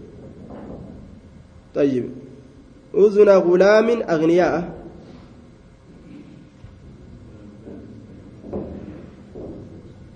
طيب 1.74 2.04
أذن 2.94 3.28
غلام 3.28 4.02
أغنياء 4.02 4.54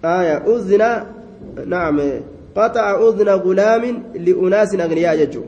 آية 0.04 0.36
أذن 0.56 1.06
نعم 1.66 2.00
قطع 2.56 3.08
أذن 3.08 3.28
غلام 3.28 4.02
لأناس 4.14 4.74
أغنياء 4.74 5.20
يجو 5.20 5.42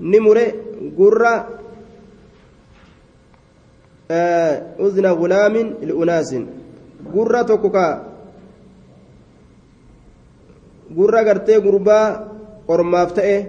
نمر 0.00 0.38
قرة 4.06 4.14
آه 4.14 4.62
أذن 4.80 5.06
غلام 5.06 5.54
لأناس. 5.82 6.30
قرة 7.14 7.42
تكوكا 7.42 7.88
قرة 10.96 11.20
قرتي 11.20 11.56
قربا 11.56 12.00
أرماف 12.70 13.12
تأه 13.12 13.42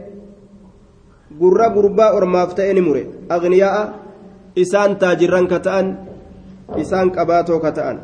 قرة 1.41 1.65
قربا 1.67 2.17
أرماف 2.17 2.53
تأه 2.53 2.73
نمر 2.73 3.05
أغنياء 3.31 3.93
إسان 4.57 4.97
تاجران 4.97 5.47
كتأن 5.47 5.85
إسان 6.69 7.09
كباتو 7.09 7.59
كتأن. 7.59 7.97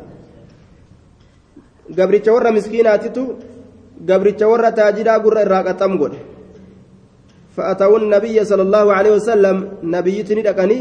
gabricha 1.90 2.32
warra 2.32 2.48
miskiinaatitu 2.52 3.36
gabricha 4.00 4.48
warra 4.48 4.72
taajiraa 4.72 5.18
gurra 5.20 5.44
irraa 5.44 5.64
qaxxam 5.64 5.98
godhe 5.98 6.20
فأتوا 7.54 7.98
النبي 7.98 8.44
صلى 8.44 8.62
الله 8.62 8.86
عليه 8.92 9.12
وسلم 9.14 9.56
نبيتني 9.82 10.42
دقني 10.42 10.80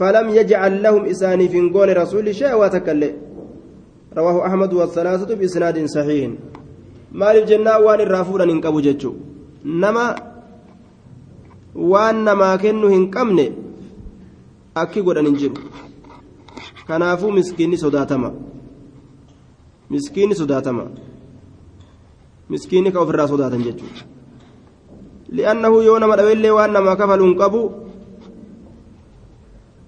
فلم 0.00 0.26
يجعل 0.38 0.82
لهم 0.82 1.02
إساني 1.12 1.46
في 1.52 1.60
قول 1.74 1.88
رسول 2.02 2.26
شيء 2.40 2.54
وتكلم 2.60 3.14
رواه 4.18 4.36
أحمد 4.46 4.72
والثلاثة 4.72 5.30
بإسناد 5.34 5.76
صحيح. 5.96 6.30
ما 7.12 7.28
الجنة 7.32 7.72
وان 7.84 8.00
الرافورا 8.06 8.44
إنكبو 8.44 8.80
جتشو. 8.86 9.12
نما 9.82 10.06
وان 11.92 12.16
نما 12.24 12.50
كنو 12.62 12.86
هنكمن 12.94 13.38
أكي 14.76 15.00
قد 15.06 15.18
ننجر 15.18 15.52
كنافو 16.88 17.30
مسكيني 17.36 17.76
صداتما 17.76 18.30
sodaatama 20.40 20.84
miskiini 22.50 22.90
ka 22.92 23.00
ofirraa 23.00 23.28
sodaatan 23.28 23.62
jechuudha 23.62 24.02
li'annahu 25.36 25.82
yoo 25.86 25.98
nama 26.02 26.16
dhabeellee 26.18 26.50
waan 26.58 26.72
namaa 26.76 26.96
kafaluun 27.00 27.34
qabu 27.40 27.89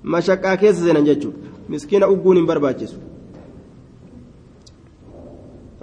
mashaqqaa 0.03 0.57
keessa 0.57 0.85
seenan 0.85 1.05
jechuudha. 1.05 1.39
Miskiina 1.69 2.09
ugguun 2.09 2.37
hin 2.37 2.47
barbaachisu. 2.47 2.99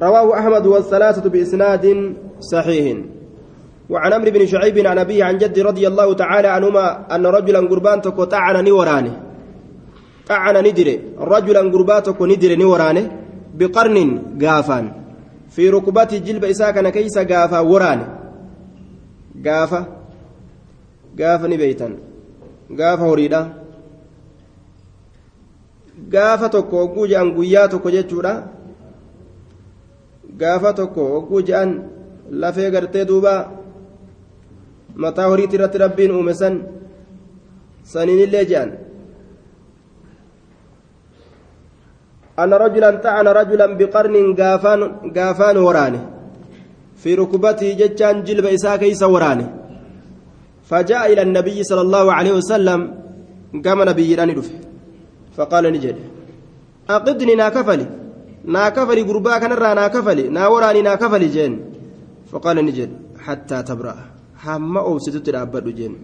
رواه 0.01 0.39
أحمد 0.39 0.65
والثلاثة 0.67 1.29
بإسناد 1.29 1.85
صحيح 2.39 2.97
وعن 3.89 4.13
عمرو 4.13 4.31
بن 4.31 4.45
شعيب 4.45 4.77
عن 4.87 4.97
أبيه 4.97 5.23
عن 5.23 5.37
جد 5.37 5.59
رضي 5.59 5.87
الله 5.87 6.13
تعالى 6.13 6.47
عنهما 6.47 7.15
أن 7.15 7.25
رجلا 7.25 7.59
قربان 7.59 8.01
تكو 8.01 8.23
طعن 8.23 8.63
نورانه 8.63 9.13
طعن 10.27 10.55
ندري 10.67 10.99
رجلا 11.19 11.61
قربان 11.73 12.03
تكو 12.03 12.25
ندري 12.25 12.55
نورانه 12.55 13.11
بقرن 13.59 13.97
قافان 14.41 14.85
في 15.49 15.69
ركبتي 15.69 16.19
جلب 16.19 16.43
إساء 16.45 16.71
كان 16.71 16.89
كيس 16.89 17.17
قافا 17.17 17.59
وراني 17.59 18.05
قافا 19.45 19.79
قافا 21.19 21.47
نبيتا 21.47 21.89
قافا 22.79 23.05
هريدا 23.11 23.58
gaafa 26.13 26.49
tokko 26.49 26.75
hogguu 26.81 27.07
je'an 27.11 27.33
guyyaa 27.37 27.67
tokko 27.67 27.89
jechuudha 27.95 28.33
gaafa 30.41 30.73
tokko 30.73 31.07
hogguu 31.13 31.41
je'an 31.47 31.71
lafee 32.41 32.71
gartee 32.71 33.05
duuba 33.09 33.33
mataa 34.95 35.29
horiitti 35.31 35.55
irratti 35.57 35.83
rabbiin 35.85 36.11
uume 36.17 36.33
san 36.41 36.55
saniinillee 37.93 38.45
je'an 38.51 38.71
أن 42.43 42.53
رجلا 42.53 42.89
طعن 43.05 43.27
رجلا 43.39 43.67
بقرن 43.79 44.15
غافان 44.39 44.81
غافان 45.17 45.57
ورانه 45.57 46.03
في 47.01 47.15
ركبته 47.15 47.69
جتان 47.79 48.23
جلب 48.27 48.45
إساء 48.55 48.75
كيس 48.81 49.03
ورانه 49.03 49.47
فجاء 50.69 51.03
إلى 51.13 51.21
النبي 51.27 51.63
صلى 51.69 51.81
الله 51.81 52.05
عليه 52.13 52.33
وسلم 52.39 52.79
قام 53.65 53.79
نبي 53.89 54.09
faqaala 55.39 55.71
ni 55.71 55.79
jedhe. 55.79 56.03
Aqibni 56.95 57.33
naa 57.39 57.51
kafali? 57.55 57.85
Naa 58.53 58.69
kafali 58.75 59.03
gurbaa 59.09 59.39
kanarraa 59.39 59.75
naa 59.79 59.89
kafali? 59.95 60.23
Naa 60.35 60.49
waraanii 60.53 60.83
naa 60.87 60.97
kafali 61.01 61.29
jeen? 61.35 61.53
Faqaala 62.31 62.61
ni 62.61 62.71
jedhe. 62.77 62.95
Hattaa 63.25 63.63
tabra'a. 63.69 64.03
Hamma 64.45 64.81
obsitutti 64.91 65.31
dhaabbadhu 65.35 65.71
jeen. 65.79 65.95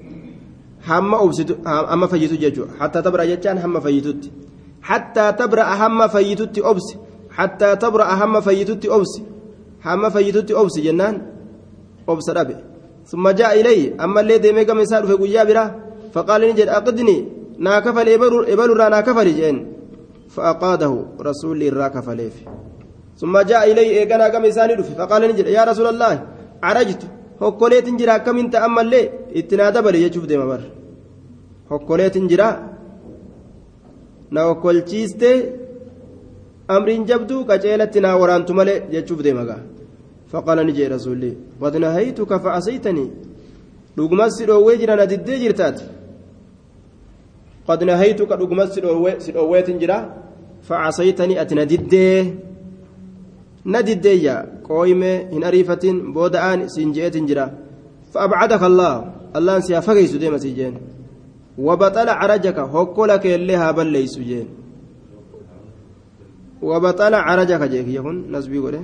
Hamma 0.88 1.18
obsitu 1.26 1.54
hamma 1.66 2.08
fayyitu 2.08 2.38
jechuudha 2.44 2.74
hattaa 2.80 3.02
tabra'a 3.08 3.28
jechaan 3.32 3.58
hamma 3.64 3.82
fayyitutti. 3.86 4.32
Hattaa 4.90 5.30
tabra'a 5.42 5.76
hamma 5.82 6.10
fayyitutti 6.16 6.62
obsi. 6.72 7.00
Hattaa 7.38 7.76
tabra'a 7.84 8.16
hamma 8.22 8.42
fayyitutti 8.48 8.88
obsi. 8.98 9.22
Hamma 9.86 10.12
fayyitutti 10.16 10.54
obsi 10.62 10.82
jennaan 10.86 11.16
obsa 12.08 12.34
dhabe. 12.38 12.56
Summa 13.10 13.34
jaa 13.40 13.54
ilayya 13.60 13.96
ammallee 14.04 14.40
deemee 14.44 14.66
gama 14.66 14.82
isaa 14.88 15.02
dhufe 15.02 15.18
guyyaa 15.22 15.46
biraa. 15.50 15.70
Faqaala 16.14 16.46
ni 16.48 17.16
أقدني 17.60 17.64
ناكفل 17.64 18.10
إبل 18.54 18.70
را 18.78 18.90
ناكفل 18.90 19.36
جين 19.36 19.58
فأقاده 20.30 21.06
رسول 21.22 21.64
الله 21.64 21.88
كفليف 21.88 22.34
ثم 23.18 23.38
جاء 23.40 23.72
إلي 23.72 23.82
إيقنا 24.00 24.28
قم 24.34 24.46
يسأل 24.46 24.84
فقال 24.84 25.22
نجد 25.30 25.48
يا 25.48 25.64
رسول 25.64 25.88
الله 25.88 26.14
عرجت 26.64 27.02
هكوليت 27.42 27.90
جرا 28.00 28.18
كم 28.18 28.38
انت 28.38 28.56
أما 28.56 28.82
اللي 28.82 29.10
اتنادى 29.36 29.82
بلي 29.82 30.04
يجوف 30.04 30.26
ديما 30.26 30.46
بر 30.46 30.62
هكوليت 31.72 32.18
جرا 32.18 32.76
na 34.32 34.48
okkolchiiste 34.52 35.30
amriin 36.68 37.06
jabduu 37.06 37.46
qaceelatti 37.50 38.00
naa 38.02 38.16
waraantu 38.22 38.54
malee 38.60 38.80
jechuuf 38.94 39.22
deemagaa 39.26 39.62
faqaala 40.32 40.64
ni 40.64 40.74
jee 40.78 40.90
rasuulli 40.96 41.38
qad 41.62 41.76
nahaytuka 41.84 42.40
facasaytanii 42.40 43.10
dhugumas 43.98 44.38
si 44.38 44.46
dhoowwee 44.50 44.78
jira 44.82 44.96
na 44.96 45.06
jira 49.80 49.98
facasaytanii 50.68 51.38
ati 51.38 51.56
na 51.56 51.66
diddee 51.66 52.34
na 53.66 53.82
diddeeyya 53.82 54.36
qooyme 54.68 55.12
hin 55.34 55.44
ariifatin 55.44 56.14
booda'aan 56.14 56.70
siin 56.70 56.94
je'eetin 56.94 57.28
jira 57.30 57.46
فأبعدك 58.16 58.64
الله 58.64 58.94
الله 59.36 59.56
سيفقيس 59.60 60.12
ديما 60.24 60.38
سيجين 60.38 60.74
وبطل 61.60 62.10
عرجك 62.10 62.58
هكولك 62.60 63.26
اللي 63.28 63.56
هابل 63.56 63.88
ليس 63.96 64.16
جين 64.20 64.48
وبطل 66.62 67.14
عرجك 67.28 67.62
جيك 67.72 67.88
يكون 67.88 68.18
نسبي 68.32 68.58
قوله 68.64 68.84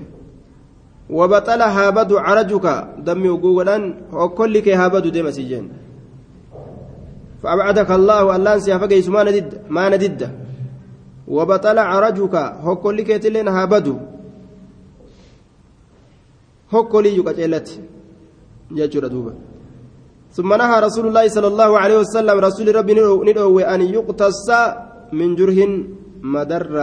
وبطل 1.10 1.62
هابد 1.62 2.12
عرجك 2.14 2.66
دمي 3.08 3.30
وقوغلان 3.30 3.84
هكولك 4.14 4.68
هابد 4.70 5.06
ديما 5.16 5.32
سيجين 5.32 5.66
فأبعدك 7.42 7.90
الله 7.92 8.36
الله 8.36 8.54
سيفقيس 8.66 9.10
ما 9.10 9.22
ندد 9.28 9.48
ما 9.76 9.90
ندد. 9.90 10.22
وبطل 11.28 11.78
عرجك 11.92 12.36
هكولك 12.66 13.10
تلين 13.24 13.48
هابد 13.48 13.88
هكولي 16.74 17.12
يكتلت 17.18 17.68
جاء 18.78 19.08
دوبا 19.14 19.34
ثم 20.36 20.50
نهى 20.62 20.78
رسول 20.88 21.06
الله 21.08 21.26
صلى 21.36 21.48
الله 21.48 21.72
عليه 21.80 21.98
وسلم 22.04 22.38
رسول 22.48 22.68
ربي 22.76 22.94
ندعو 23.28 23.60
أن 23.60 23.82
يقتص 23.96 24.48
من 25.20 25.36
جره 25.40 25.60
مدر 26.36 26.76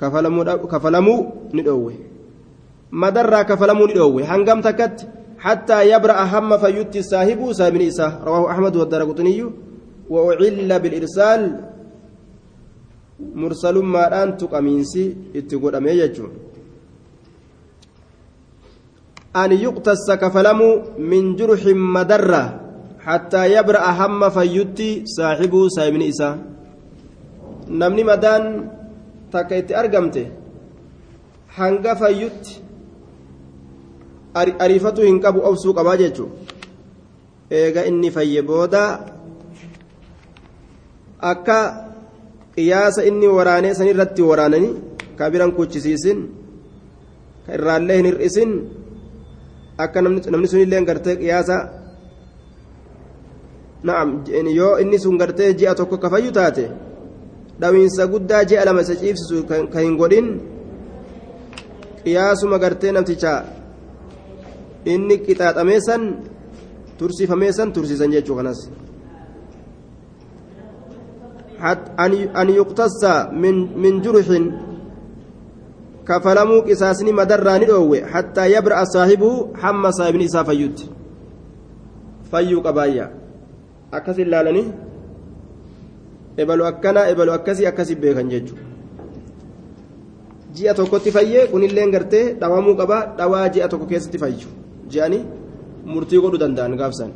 كفلمو 0.00 1.16
ندعو 1.56 1.86
مدر 3.02 3.32
كفلمو 3.50 3.84
ندعو 3.86 4.18
هنقم 4.30 4.60
تكت. 4.66 4.98
حتى 5.40 5.78
يبرأ 5.92 6.18
هم 6.32 6.50
فيتي 6.58 7.02
صاحبه 7.02 7.52
صاحب 7.52 7.76
إساه 7.80 8.12
رواه 8.24 8.50
أحمد 8.52 8.76
والدرقطني. 8.76 9.40
وأعل 10.10 10.70
بالإرسال 10.82 11.42
مرسل 13.34 13.76
ما 13.78 14.22
أنت 14.22 14.40
قمينسي 14.44 15.16
اتقول 15.38 15.74
أمي 15.78 15.90
يجون 15.90 16.32
أن 19.36 19.52
يقتص 19.52 20.06
كفلم 20.22 20.60
من 20.98 21.22
جرح 21.38 21.62
مدرة 21.96 22.44
حتى 23.06 23.42
يبرأ 23.54 23.86
هم 23.98 24.20
فيتي 24.34 24.90
صاحبه 25.06 25.68
سايمن 25.68 26.02
إسا 26.10 26.30
نمني 27.70 28.02
مدان 28.04 28.42
تكيت 29.32 29.70
أرقمته. 29.72 30.26
hanga 31.56 31.96
fayyutti 31.96 32.62
ariifatu 34.34 35.02
hin 35.02 35.20
qabu 35.20 35.40
obsuu 35.50 35.74
qabaa 35.78 35.96
jechuun 36.02 36.30
eega 37.60 37.86
inni 37.90 38.10
fayye 38.10 38.42
booda 38.42 38.82
akka 41.32 41.58
qiyaasa 42.54 43.06
inni 43.10 43.28
waraanee 43.36 43.74
sanirratti 43.74 44.22
waraananii 44.30 44.74
ka 45.18 45.30
biran 45.32 45.52
kuchisiisin 45.56 46.18
ka 47.46 47.50
irraallee 47.58 47.96
hin 48.00 48.08
hir'isin 48.10 48.50
akka 49.84 50.02
namni 50.02 50.48
sunillee 50.48 50.84
gartee 50.84 51.16
qiyaasa. 51.16 51.56
Na'am 53.84 54.24
yoo 54.54 54.76
inni 54.78 54.98
sun 54.98 55.16
gartee 55.16 55.54
ji'a 55.54 55.74
tokko 55.74 55.96
kafayyu 55.98 56.32
taate 56.32 56.64
dhawiinsa 57.60 58.06
guddaa 58.12 58.44
ji'a 58.44 58.64
lama 58.64 58.82
isa 58.84 58.94
ciibsisu 58.96 59.44
ka 59.48 59.80
hin 59.80 59.96
godhin 59.96 60.28
qiyaasuma 62.04 62.58
gartee 62.58 62.92
namticha 62.92 63.32
inni 64.84 65.18
qixaaxamee 65.24 65.80
san 65.80 66.02
tursiifamee 66.98 67.52
san 67.52 67.72
tursiisan 67.72 68.12
jechuu 68.12 68.36
kanas. 68.36 68.70
An 72.36 72.48
yuqtassa 72.48 73.30
min 73.32 74.02
jurxin 74.02 74.52
kafalamuu 76.04 76.62
qisaasni 76.68 77.12
madarraa 77.12 77.58
ni 77.58 77.66
dhoowwe 77.66 77.98
hattaa 78.12 78.46
yabra'a 78.46 78.86
saahibuhu 78.86 79.52
hamma 79.62 79.92
saahibni 79.92 80.24
isaa 80.24 80.44
fayyutti. 80.44 80.90
Fayyuu 82.30 82.62
qabaayya. 82.62 83.10
Akkas 83.92 84.18
ilaalanii 84.18 84.68
ebalu 86.36 86.64
akkana 86.64 87.08
ebalu 87.10 87.32
akkasii 87.32 87.66
akkasi 87.66 87.94
beekan 87.96 88.30
jechuudha 88.30 88.62
ji'a 90.54 90.74
tokkotti 90.74 91.10
fayyee 91.10 91.46
kunillee 91.52 91.90
gartee 91.90 92.24
dhawamuu 92.40 92.76
qaba 92.80 92.98
dhawaa 93.18 93.48
ji'a 93.54 93.68
tokko 93.68 93.86
keessatti 93.86 94.18
fayyu 94.18 94.48
ji'anii 94.93 95.23
murtii 95.93 96.21
godhuu 96.23 96.41
danda'an 96.43 96.75
gaafsan 96.81 97.11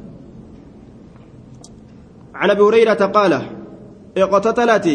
عن 2.39 2.49
ابي 2.49 2.61
هريره 2.61 2.93
قال 3.17 3.33
اقتتلت 4.17 4.87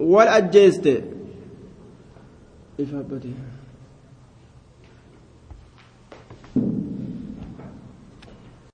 والأجيست 0.00 0.86